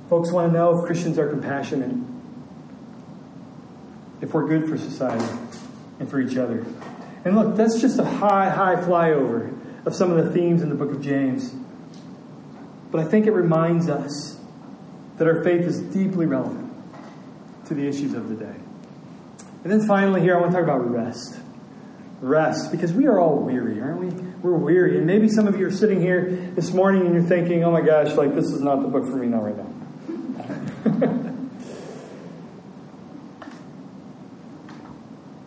Folks 0.10 0.30
want 0.30 0.52
to 0.52 0.54
know 0.54 0.78
if 0.78 0.86
Christians 0.86 1.17
are 1.17 1.30
compassionate, 1.30 1.96
if 4.20 4.34
we're 4.34 4.46
good 4.46 4.67
for 4.67 4.78
society 4.78 5.24
and 6.02 6.10
for 6.10 6.20
each 6.20 6.36
other. 6.36 6.65
And 7.24 7.38
look, 7.38 7.56
that's 7.56 7.80
just 7.80 7.98
a 7.98 8.04
high, 8.04 8.50
high 8.50 8.76
flyover 8.76 9.58
of 9.86 9.96
some 9.96 10.12
of 10.12 10.26
the 10.26 10.34
themes 10.34 10.62
in 10.62 10.67
the 10.67 10.76
book 10.76 10.91
of 10.91 11.02
James. 11.02 11.56
But 12.91 13.00
I 13.00 13.06
think 13.06 13.26
it 13.26 13.32
reminds 13.32 13.88
us 13.88 14.38
that 15.15 15.30
our 15.30 15.41
faith 15.46 15.62
is 15.62 15.80
deeply 15.80 16.26
relevant 16.26 16.74
to 17.67 17.74
the 17.74 17.88
issues 17.88 18.15
of 18.15 18.28
the 18.28 18.36
day. 18.36 18.56
And 19.63 19.71
then 19.71 19.88
finally, 19.88 20.21
here 20.21 20.36
I 20.36 20.41
want 20.41 20.54
to 20.54 20.58
talk 20.58 20.63
about 20.63 20.89
rest. 20.89 21.38
Rest, 22.19 22.71
because 22.71 22.91
we 22.93 23.06
are 23.08 23.19
all 23.19 23.38
weary, 23.38 23.80
aren't 23.82 24.00
we? 24.00 24.08
We're 24.41 24.58
weary. 24.58 24.97
And 24.97 25.06
maybe 25.06 25.28
some 25.28 25.47
of 25.47 25.60
you 25.60 25.67
are 25.67 25.71
sitting 25.71 26.02
here 26.02 26.52
this 26.56 26.71
morning 26.71 27.06
and 27.06 27.13
you're 27.13 27.24
thinking, 27.24 27.63
oh 27.63 27.71
my 27.71 27.82
gosh, 27.82 28.15
like 28.15 28.34
this 28.34 28.45
is 28.45 28.62
not 28.62 28.82
the 28.82 28.88
book 28.88 29.06
for 29.06 29.17
me 29.17 29.28
now, 29.28 29.41
right 29.41 29.58
now. 29.58 29.67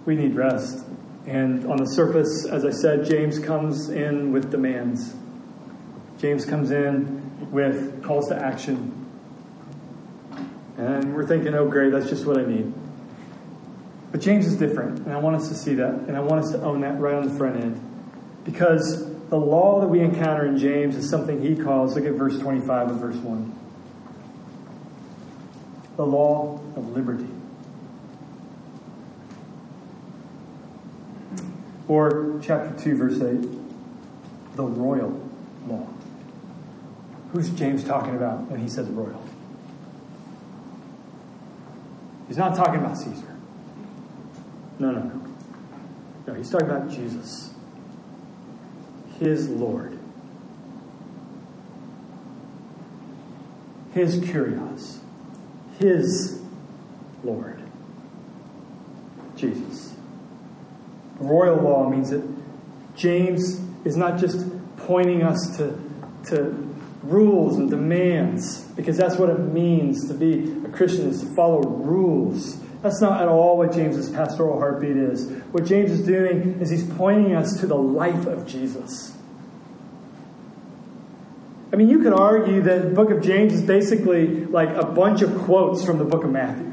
we 0.04 0.14
need 0.14 0.34
rest. 0.34 0.84
And 1.26 1.66
on 1.66 1.78
the 1.78 1.86
surface, 1.86 2.44
as 2.44 2.64
I 2.64 2.70
said, 2.70 3.06
James 3.06 3.38
comes 3.38 3.88
in 3.88 4.32
with 4.32 4.50
demands. 4.50 5.14
James 6.18 6.44
comes 6.44 6.70
in 6.70 7.50
with 7.50 8.04
calls 8.04 8.28
to 8.28 8.36
action. 8.36 9.00
And 10.76 11.14
we're 11.14 11.26
thinking, 11.26 11.54
oh, 11.54 11.68
great, 11.68 11.92
that's 11.92 12.08
just 12.08 12.26
what 12.26 12.38
I 12.38 12.44
need. 12.44 12.72
But 14.14 14.20
James 14.20 14.46
is 14.46 14.54
different, 14.56 15.00
and 15.00 15.12
I 15.12 15.18
want 15.18 15.34
us 15.34 15.48
to 15.48 15.56
see 15.56 15.74
that, 15.74 15.92
and 15.92 16.16
I 16.16 16.20
want 16.20 16.44
us 16.44 16.52
to 16.52 16.62
own 16.62 16.82
that 16.82 17.00
right 17.00 17.16
on 17.16 17.28
the 17.28 17.34
front 17.36 17.56
end. 17.56 17.80
Because 18.44 19.12
the 19.28 19.36
law 19.36 19.80
that 19.80 19.88
we 19.88 19.98
encounter 19.98 20.46
in 20.46 20.56
James 20.56 20.94
is 20.94 21.10
something 21.10 21.42
he 21.42 21.56
calls, 21.56 21.96
look 21.96 22.04
at 22.04 22.12
verse 22.12 22.38
25 22.38 22.90
of 22.90 22.96
verse 22.98 23.16
1. 23.16 23.58
The 25.96 26.06
law 26.06 26.60
of 26.76 26.90
liberty. 26.90 27.26
Or 31.88 32.40
chapter 32.40 32.72
2, 32.84 32.96
verse 32.96 33.20
8, 33.20 34.54
the 34.54 34.62
royal 34.62 35.28
law. 35.66 35.88
Who's 37.32 37.50
James 37.50 37.82
talking 37.82 38.14
about 38.14 38.48
when 38.48 38.60
he 38.60 38.68
says 38.68 38.86
royal? 38.90 39.26
He's 42.28 42.36
not 42.36 42.54
talking 42.54 42.76
about 42.76 42.96
Caesar. 42.96 43.33
No, 44.78 44.90
no, 44.90 45.02
no. 45.02 45.34
No, 46.26 46.34
he's 46.34 46.50
talking 46.50 46.68
about 46.68 46.90
Jesus, 46.90 47.52
his 49.20 49.48
Lord, 49.48 49.98
his 53.92 54.18
Kyrios, 54.20 54.98
his 55.78 56.40
Lord, 57.22 57.62
Jesus. 59.36 59.94
Royal 61.18 61.56
law 61.56 61.88
means 61.90 62.10
that 62.10 62.26
James 62.96 63.60
is 63.84 63.96
not 63.96 64.18
just 64.18 64.46
pointing 64.78 65.22
us 65.22 65.56
to, 65.58 65.78
to 66.30 66.74
rules 67.02 67.58
and 67.58 67.68
demands, 67.68 68.62
because 68.76 68.96
that's 68.96 69.16
what 69.16 69.28
it 69.28 69.38
means 69.38 70.08
to 70.08 70.14
be 70.14 70.50
a 70.64 70.70
Christian, 70.70 71.10
is 71.10 71.20
to 71.20 71.34
follow 71.34 71.60
rules 71.60 72.63
that's 72.84 73.00
not 73.00 73.22
at 73.22 73.28
all 73.28 73.56
what 73.56 73.72
James's 73.72 74.10
pastoral 74.10 74.58
heartbeat 74.58 74.98
is. 74.98 75.30
What 75.52 75.64
James 75.64 75.90
is 75.90 76.04
doing 76.04 76.58
is 76.60 76.68
he's 76.68 76.84
pointing 76.84 77.34
us 77.34 77.58
to 77.60 77.66
the 77.66 77.78
life 77.78 78.26
of 78.26 78.46
Jesus. 78.46 79.16
I 81.72 81.76
mean, 81.76 81.88
you 81.88 82.02
could 82.02 82.12
argue 82.12 82.60
that 82.60 82.82
the 82.82 82.90
book 82.90 83.08
of 83.08 83.22
James 83.22 83.54
is 83.54 83.62
basically 83.62 84.44
like 84.44 84.68
a 84.68 84.84
bunch 84.84 85.22
of 85.22 85.34
quotes 85.44 85.82
from 85.82 85.96
the 85.96 86.04
book 86.04 86.24
of 86.24 86.30
Matthew. 86.30 86.70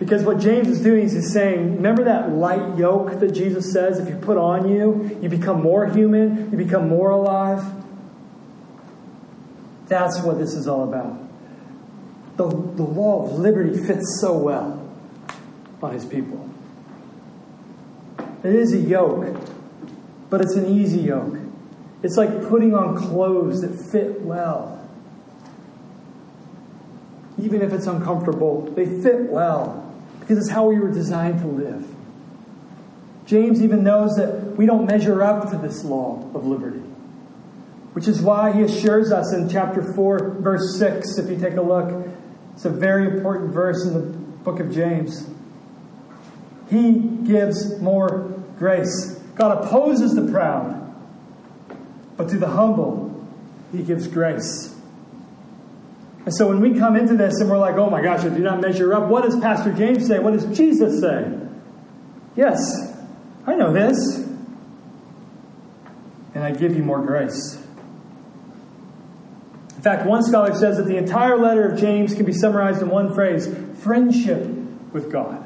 Because 0.00 0.24
what 0.24 0.40
James 0.40 0.66
is 0.66 0.82
doing 0.82 1.04
is 1.04 1.12
he's 1.12 1.32
saying, 1.32 1.76
remember 1.76 2.02
that 2.02 2.32
light 2.32 2.76
yoke 2.76 3.20
that 3.20 3.30
Jesus 3.30 3.72
says 3.72 4.00
if 4.00 4.08
you 4.08 4.16
put 4.16 4.36
on 4.36 4.68
you, 4.68 5.20
you 5.22 5.28
become 5.28 5.62
more 5.62 5.86
human, 5.86 6.50
you 6.50 6.58
become 6.58 6.88
more 6.88 7.10
alive? 7.10 7.64
That's 9.86 10.20
what 10.20 10.38
this 10.38 10.54
is 10.54 10.66
all 10.66 10.82
about 10.82 11.23
the, 12.36 12.48
the 12.48 12.82
law 12.82 13.26
of 13.26 13.38
liberty 13.38 13.78
fits 13.86 14.18
so 14.20 14.36
well 14.36 14.80
on 15.82 15.92
his 15.92 16.04
people. 16.04 16.48
It 18.42 18.54
is 18.54 18.72
a 18.72 18.78
yoke, 18.78 19.36
but 20.30 20.40
it's 20.40 20.54
an 20.54 20.66
easy 20.66 21.00
yoke. 21.00 21.36
It's 22.02 22.16
like 22.16 22.48
putting 22.48 22.74
on 22.74 22.96
clothes 22.96 23.62
that 23.62 23.74
fit 23.90 24.20
well. 24.20 24.86
Even 27.38 27.62
if 27.62 27.72
it's 27.72 27.86
uncomfortable, 27.86 28.70
they 28.72 28.84
fit 29.02 29.30
well 29.30 29.80
because 30.20 30.38
it's 30.38 30.50
how 30.50 30.66
we 30.66 30.78
were 30.78 30.90
designed 30.90 31.40
to 31.40 31.46
live. 31.46 31.86
James 33.26 33.62
even 33.62 33.82
knows 33.82 34.14
that 34.16 34.56
we 34.56 34.66
don't 34.66 34.86
measure 34.86 35.22
up 35.22 35.50
to 35.50 35.56
this 35.56 35.84
law 35.84 36.30
of 36.34 36.46
liberty, 36.46 36.82
which 37.94 38.06
is 38.06 38.20
why 38.20 38.52
he 38.52 38.62
assures 38.62 39.10
us 39.10 39.32
in 39.32 39.48
chapter 39.48 39.82
4, 39.94 40.36
verse 40.40 40.78
6, 40.78 41.18
if 41.18 41.30
you 41.30 41.38
take 41.38 41.56
a 41.56 41.62
look, 41.62 42.06
it's 42.64 42.74
a 42.74 42.78
very 42.78 43.06
important 43.06 43.52
verse 43.52 43.84
in 43.84 43.92
the 43.92 44.00
book 44.00 44.58
of 44.58 44.72
James. 44.72 45.28
He 46.70 46.98
gives 46.98 47.78
more 47.78 48.42
grace. 48.58 49.20
God 49.34 49.62
opposes 49.62 50.14
the 50.14 50.32
proud, 50.32 50.94
but 52.16 52.30
to 52.30 52.38
the 52.38 52.48
humble, 52.48 53.28
He 53.70 53.82
gives 53.82 54.08
grace. 54.08 54.74
And 56.24 56.34
so 56.34 56.48
when 56.48 56.62
we 56.62 56.78
come 56.78 56.96
into 56.96 57.18
this 57.18 57.38
and 57.38 57.50
we're 57.50 57.58
like, 57.58 57.74
oh 57.74 57.90
my 57.90 58.00
gosh, 58.00 58.20
I 58.20 58.30
do 58.30 58.38
not 58.38 58.62
measure 58.62 58.94
up, 58.94 59.10
what 59.10 59.24
does 59.24 59.38
Pastor 59.40 59.70
James 59.70 60.06
say? 60.06 60.18
What 60.18 60.32
does 60.32 60.46
Jesus 60.56 61.02
say? 61.02 61.38
Yes, 62.34 62.58
I 63.46 63.56
know 63.56 63.74
this. 63.74 64.26
And 66.34 66.42
I 66.42 66.50
give 66.50 66.74
you 66.74 66.82
more 66.82 67.02
grace 67.02 67.62
fact, 69.84 70.06
one 70.06 70.22
scholar 70.22 70.54
says 70.54 70.78
that 70.78 70.86
the 70.86 70.96
entire 70.96 71.36
letter 71.36 71.68
of 71.68 71.78
James 71.78 72.14
can 72.14 72.24
be 72.24 72.32
summarized 72.32 72.80
in 72.80 72.88
one 72.88 73.14
phrase 73.14 73.54
friendship 73.82 74.46
with 74.92 75.12
God. 75.12 75.44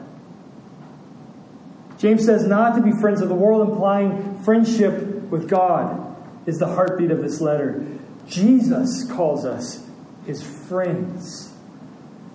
James 1.99 2.25
says 2.25 2.47
not 2.47 2.77
to 2.77 2.83
be 2.83 2.93
friends 3.01 3.21
of 3.21 3.29
the 3.29 3.35
world, 3.35 3.69
implying 3.69 4.39
friendship 4.45 5.03
with 5.31 5.49
God 5.49 6.17
is 6.47 6.59
the 6.59 6.69
heartbeat 6.69 7.11
of 7.11 7.21
this 7.21 7.41
letter. 7.41 7.85
Jesus 8.29 9.05
calls 9.11 9.45
us 9.45 9.85
his 10.25 10.43
friends. 10.43 11.53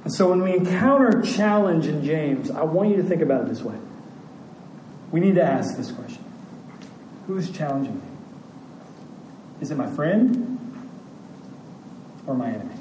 And 0.03 0.13
so 0.13 0.29
when 0.29 0.43
we 0.43 0.53
encounter 0.53 1.21
challenge 1.21 1.87
in 1.87 2.03
James, 2.03 2.51
I 2.51 2.63
want 2.63 2.89
you 2.89 2.97
to 2.97 3.03
think 3.03 3.21
about 3.21 3.43
it 3.43 3.47
this 3.47 3.61
way. 3.61 3.77
We 5.11 5.21
need 5.21 5.35
to 5.35 5.43
ask 5.43 5.77
this 5.77 5.91
question 5.91 6.25
Who's 7.27 7.49
challenging 7.49 7.95
me? 7.95 8.07
Is 9.61 9.71
it 9.71 9.77
my 9.77 9.89
friend 9.89 10.52
or 12.27 12.35
my 12.35 12.49
enemy? 12.49 12.75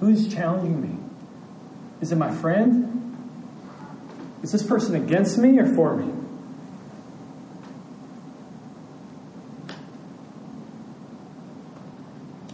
Who's 0.00 0.32
challenging 0.32 0.80
me? 0.80 0.96
Is 2.00 2.12
it 2.12 2.16
my 2.16 2.34
friend? 2.34 2.86
Is 4.42 4.52
this 4.52 4.62
person 4.62 4.94
against 4.94 5.38
me 5.38 5.58
or 5.58 5.66
for 5.74 5.96
me? 5.96 6.12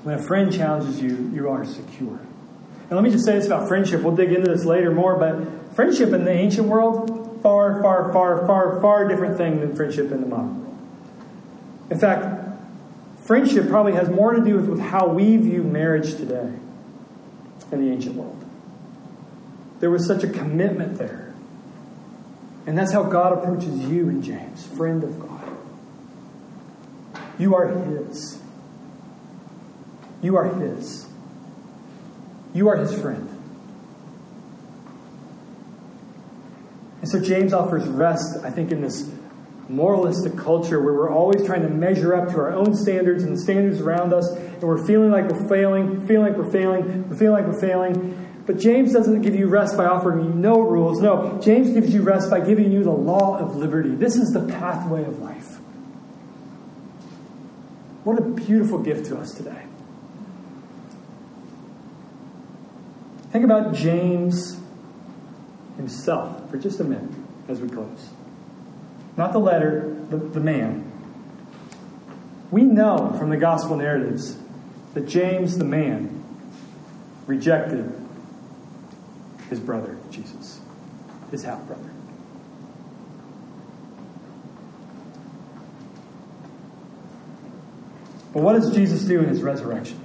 When 0.03 0.16
a 0.16 0.22
friend 0.22 0.53
challenges 0.53 1.01
you, 1.01 1.31
you 1.35 1.49
are 1.49 1.64
secure. 1.64 2.20
And 2.89 2.93
let 2.93 3.03
me 3.03 3.11
just 3.11 3.24
say 3.24 3.33
this 3.33 3.47
about 3.47 3.66
friendship. 3.66 4.03
We'll 4.03 4.14
dig 4.14 4.33
into 4.33 4.49
this 4.49 4.64
later 4.64 4.93
more, 4.93 5.16
but 5.16 5.74
friendship 5.74 6.12
in 6.12 6.24
the 6.24 6.31
ancient 6.31 6.68
world, 6.68 7.41
far, 7.43 7.83
far, 7.83 8.12
far, 8.12 8.47
far, 8.47 8.81
far 8.81 9.09
different 9.09 9.37
thing 9.37 9.61
than 9.61 9.74
friendship 9.74 10.12
in 10.12 10.20
the 10.20 10.27
modern 10.27 10.62
world. 10.62 10.79
In 11.91 11.99
fact, 11.99 12.36
friendship 13.27 13.68
probably 13.68 13.93
has 13.93 14.09
more 14.09 14.33
to 14.33 14.45
do 14.45 14.57
with, 14.57 14.68
with 14.68 14.81
how 14.81 15.09
we 15.09 15.37
view 15.37 15.62
marriage 15.62 16.14
today 16.16 16.53
in 17.72 17.85
the 17.85 17.91
ancient 17.93 18.14
world. 18.14 18.43
There 19.81 19.91
was 19.91 20.07
such 20.07 20.22
a 20.22 20.29
commitment 20.29 20.99
there. 20.99 21.35
And 22.66 22.77
that's 22.77 22.93
how 22.93 23.05
God 23.05 23.33
approaches 23.39 23.89
you 23.89 24.09
in 24.09 24.22
James, 24.22 24.66
friend 24.66 25.05
of 25.05 25.20
God. 25.20 25.57
You 27.39 27.55
are 27.55 27.68
His. 27.68 28.41
You 30.22 30.37
are 30.37 30.47
His. 30.47 31.07
You 32.55 32.68
are 32.68 32.77
His 32.77 32.99
friend. 32.99 33.29
And 37.03 37.11
so 37.11 37.20
James 37.20 37.53
offers 37.53 37.87
rest, 37.87 38.39
I 38.43 38.51
think, 38.51 38.72
in 38.72 38.81
this 38.81 39.09
moralistic 39.68 40.36
culture 40.36 40.80
where 40.80 40.94
we're 40.94 41.12
always 41.12 41.44
trying 41.44 41.62
to 41.62 41.68
measure 41.68 42.14
up 42.14 42.28
to 42.28 42.36
our 42.36 42.52
own 42.52 42.74
standards 42.74 43.24
and 43.24 43.36
the 43.36 43.40
standards 43.40 43.80
around 43.80 44.12
us, 44.12 44.28
and 44.30 44.62
we're 44.62 44.86
feeling 44.86 45.10
like 45.10 45.28
we're 45.28 45.48
failing, 45.48 46.06
feeling 46.06 46.32
like 46.32 46.36
we're 46.36 46.50
failing, 46.50 47.08
we're 47.08 47.16
feeling 47.16 47.44
like 47.44 47.52
we're 47.52 47.60
failing. 47.60 48.22
But 48.46 48.58
James 48.58 48.92
doesn't 48.92 49.22
give 49.22 49.34
you 49.34 49.48
rest 49.48 49.76
by 49.76 49.86
offering 49.86 50.24
you 50.24 50.32
no 50.32 50.60
rules. 50.60 51.00
No, 51.00 51.38
James 51.42 51.72
gives 51.72 51.92
you 51.92 52.02
rest 52.02 52.30
by 52.30 52.40
giving 52.40 52.70
you 52.70 52.84
the 52.84 52.92
law 52.92 53.38
of 53.38 53.56
liberty. 53.56 53.90
This 53.90 54.14
is 54.16 54.30
the 54.30 54.46
pathway 54.46 55.04
of 55.04 55.18
life. 55.18 55.58
What 58.04 58.18
a 58.20 58.22
beautiful 58.22 58.78
gift 58.78 59.06
to 59.06 59.18
us 59.18 59.32
today. 59.34 59.64
Think 63.32 63.44
about 63.44 63.74
James 63.74 64.60
himself 65.76 66.48
for 66.48 66.56
just 66.56 66.78
a 66.78 66.84
minute 66.84 67.10
as 67.48 67.60
we 67.60 67.68
close. 67.68 68.10
Not 69.16 69.32
the 69.32 69.38
letter, 69.38 69.96
the, 70.10 70.16
the 70.16 70.40
man. 70.40 70.92
We 72.50 72.62
know 72.62 73.14
from 73.18 73.30
the 73.30 73.36
gospel 73.36 73.76
narratives 73.76 74.38
that 74.94 75.08
James, 75.08 75.58
the 75.58 75.64
man, 75.64 76.24
rejected 77.26 77.92
his 79.50 79.58
brother, 79.58 79.96
Jesus, 80.10 80.60
his 81.30 81.42
half 81.44 81.66
brother. 81.66 81.90
But 88.32 88.42
what 88.42 88.52
does 88.52 88.74
Jesus 88.74 89.02
do 89.04 89.20
in 89.20 89.28
his 89.28 89.42
resurrection? 89.42 89.98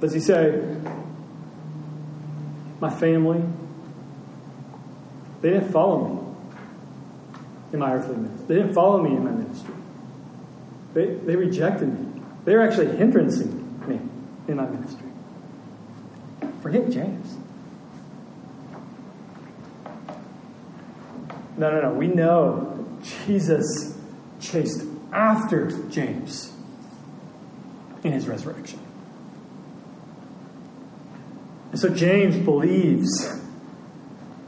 Does 0.00 0.12
he 0.14 0.20
say, 0.20 0.76
My 2.82 2.90
family, 2.90 3.40
they 5.40 5.50
didn't 5.50 5.70
follow 5.70 6.02
me 6.02 6.20
in 7.72 7.78
my 7.78 7.92
earthly 7.94 8.16
ministry. 8.16 8.46
They 8.48 8.54
didn't 8.56 8.74
follow 8.74 9.00
me 9.00 9.10
in 9.10 9.24
my 9.24 9.30
ministry. 9.30 9.74
They, 10.92 11.14
they 11.14 11.36
rejected 11.36 11.96
me. 11.96 12.22
They 12.44 12.56
were 12.56 12.62
actually 12.62 12.96
hinderinging 12.96 13.86
me 13.86 14.00
in 14.48 14.56
my 14.56 14.66
ministry. 14.66 15.06
Forget 16.60 16.90
James. 16.90 17.36
No, 21.56 21.70
no, 21.70 21.82
no. 21.82 21.92
We 21.92 22.08
know 22.08 22.84
Jesus 23.24 23.96
chased 24.40 24.82
after 25.12 25.70
James 25.88 26.52
in 28.02 28.10
his 28.10 28.26
resurrection. 28.26 28.80
So 31.82 31.88
James 31.88 32.36
believes 32.36 33.26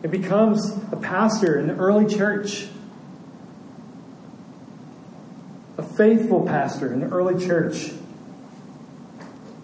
and 0.04 0.12
becomes 0.12 0.70
a 0.92 0.96
pastor 0.96 1.58
in 1.58 1.66
the 1.66 1.74
early 1.74 2.06
church. 2.06 2.68
A 5.76 5.82
faithful 5.82 6.46
pastor 6.46 6.92
in 6.92 7.00
the 7.00 7.08
early 7.08 7.44
church. 7.44 7.90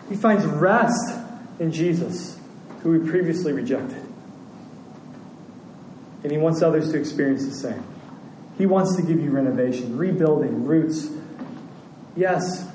He 0.09 0.17
finds 0.17 0.45
rest 0.47 1.17
in 1.61 1.71
Jesus, 1.71 2.41
who 2.83 3.01
he 3.01 3.09
previously 3.09 3.53
rejected. 3.53 4.05
And 6.25 6.33
he 6.33 6.39
wants 6.39 6.63
others 6.63 6.91
to 6.91 6.99
experience 6.99 7.45
the 7.45 7.55
same. 7.55 7.85
He 8.59 8.67
wants 8.67 8.97
to 8.97 9.03
give 9.03 9.21
you 9.21 9.31
renovation, 9.31 9.97
rebuilding, 9.97 10.65
roots. 10.65 11.09
Yes, 12.17 12.69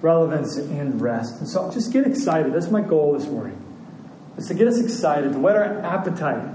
relevance 0.00 0.56
and 0.56 1.02
rest. 1.02 1.38
And 1.38 1.46
so 1.46 1.70
just 1.70 1.92
get 1.92 2.06
excited. 2.06 2.54
That's 2.54 2.70
my 2.70 2.80
goal 2.80 3.12
this 3.12 3.26
morning. 3.26 3.66
Is 4.38 4.46
to 4.46 4.54
get 4.54 4.68
us 4.68 4.80
excited, 4.80 5.32
to 5.32 5.38
whet 5.40 5.56
our 5.56 5.80
appetite 5.80 6.48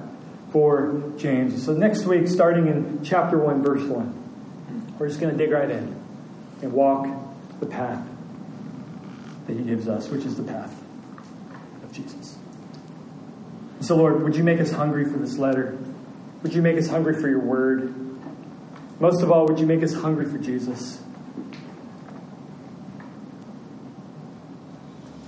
for 0.52 1.04
James. 1.18 1.66
So 1.66 1.74
next 1.74 2.06
week, 2.06 2.30
starting 2.30 2.68
in 2.68 3.04
chapter 3.04 3.38
1, 3.38 3.62
verse 3.62 3.84
1, 3.84 4.96
we're 4.98 5.10
just 5.10 5.20
going 5.20 5.38
to 5.38 5.38
dig 5.38 5.52
right 5.52 5.70
in 5.70 6.02
and 6.62 6.72
walk 6.72 7.10
the 7.60 7.66
path 7.66 8.02
that 9.48 9.58
he 9.58 9.64
gives 9.64 9.90
us, 9.90 10.08
which 10.08 10.24
is 10.24 10.38
the 10.38 10.44
path 10.44 10.74
of 11.84 11.92
Jesus. 11.92 12.38
So, 13.82 13.98
Lord, 13.98 14.24
would 14.24 14.38
you 14.38 14.44
make 14.44 14.62
us 14.62 14.72
hungry 14.72 15.04
for 15.04 15.18
this 15.18 15.38
letter? 15.38 15.78
Would 16.42 16.54
you 16.54 16.62
make 16.62 16.78
us 16.78 16.88
hungry 16.88 17.20
for 17.20 17.28
your 17.28 17.42
word? 17.42 17.94
Most 19.02 19.22
of 19.22 19.30
all, 19.30 19.46
would 19.48 19.60
you 19.60 19.66
make 19.66 19.84
us 19.84 19.94
hungry 19.94 20.26
for 20.26 20.38
Jesus? 20.38 21.02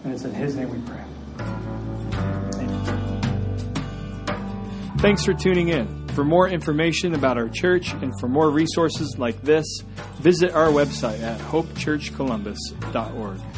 And 0.06 0.14
it's 0.14 0.24
in 0.24 0.34
his 0.34 0.56
name 0.56 0.70
we 0.70 0.80
pray. 0.90 1.04
Thanks 5.06 5.24
for 5.24 5.36
tuning 5.36 5.68
in. 5.68 6.08
For 6.16 6.24
more 6.24 6.50
information 6.50 7.14
about 7.14 7.38
our 7.38 7.48
church 7.48 7.94
and 7.94 8.12
for 8.20 8.28
more 8.28 8.50
resources 8.50 9.20
like 9.20 9.40
this, 9.44 9.64
visit 10.16 10.54
our 10.54 10.70
website 10.70 11.22
at 11.22 11.40
hopechurchcolumbus.org. 11.42 13.55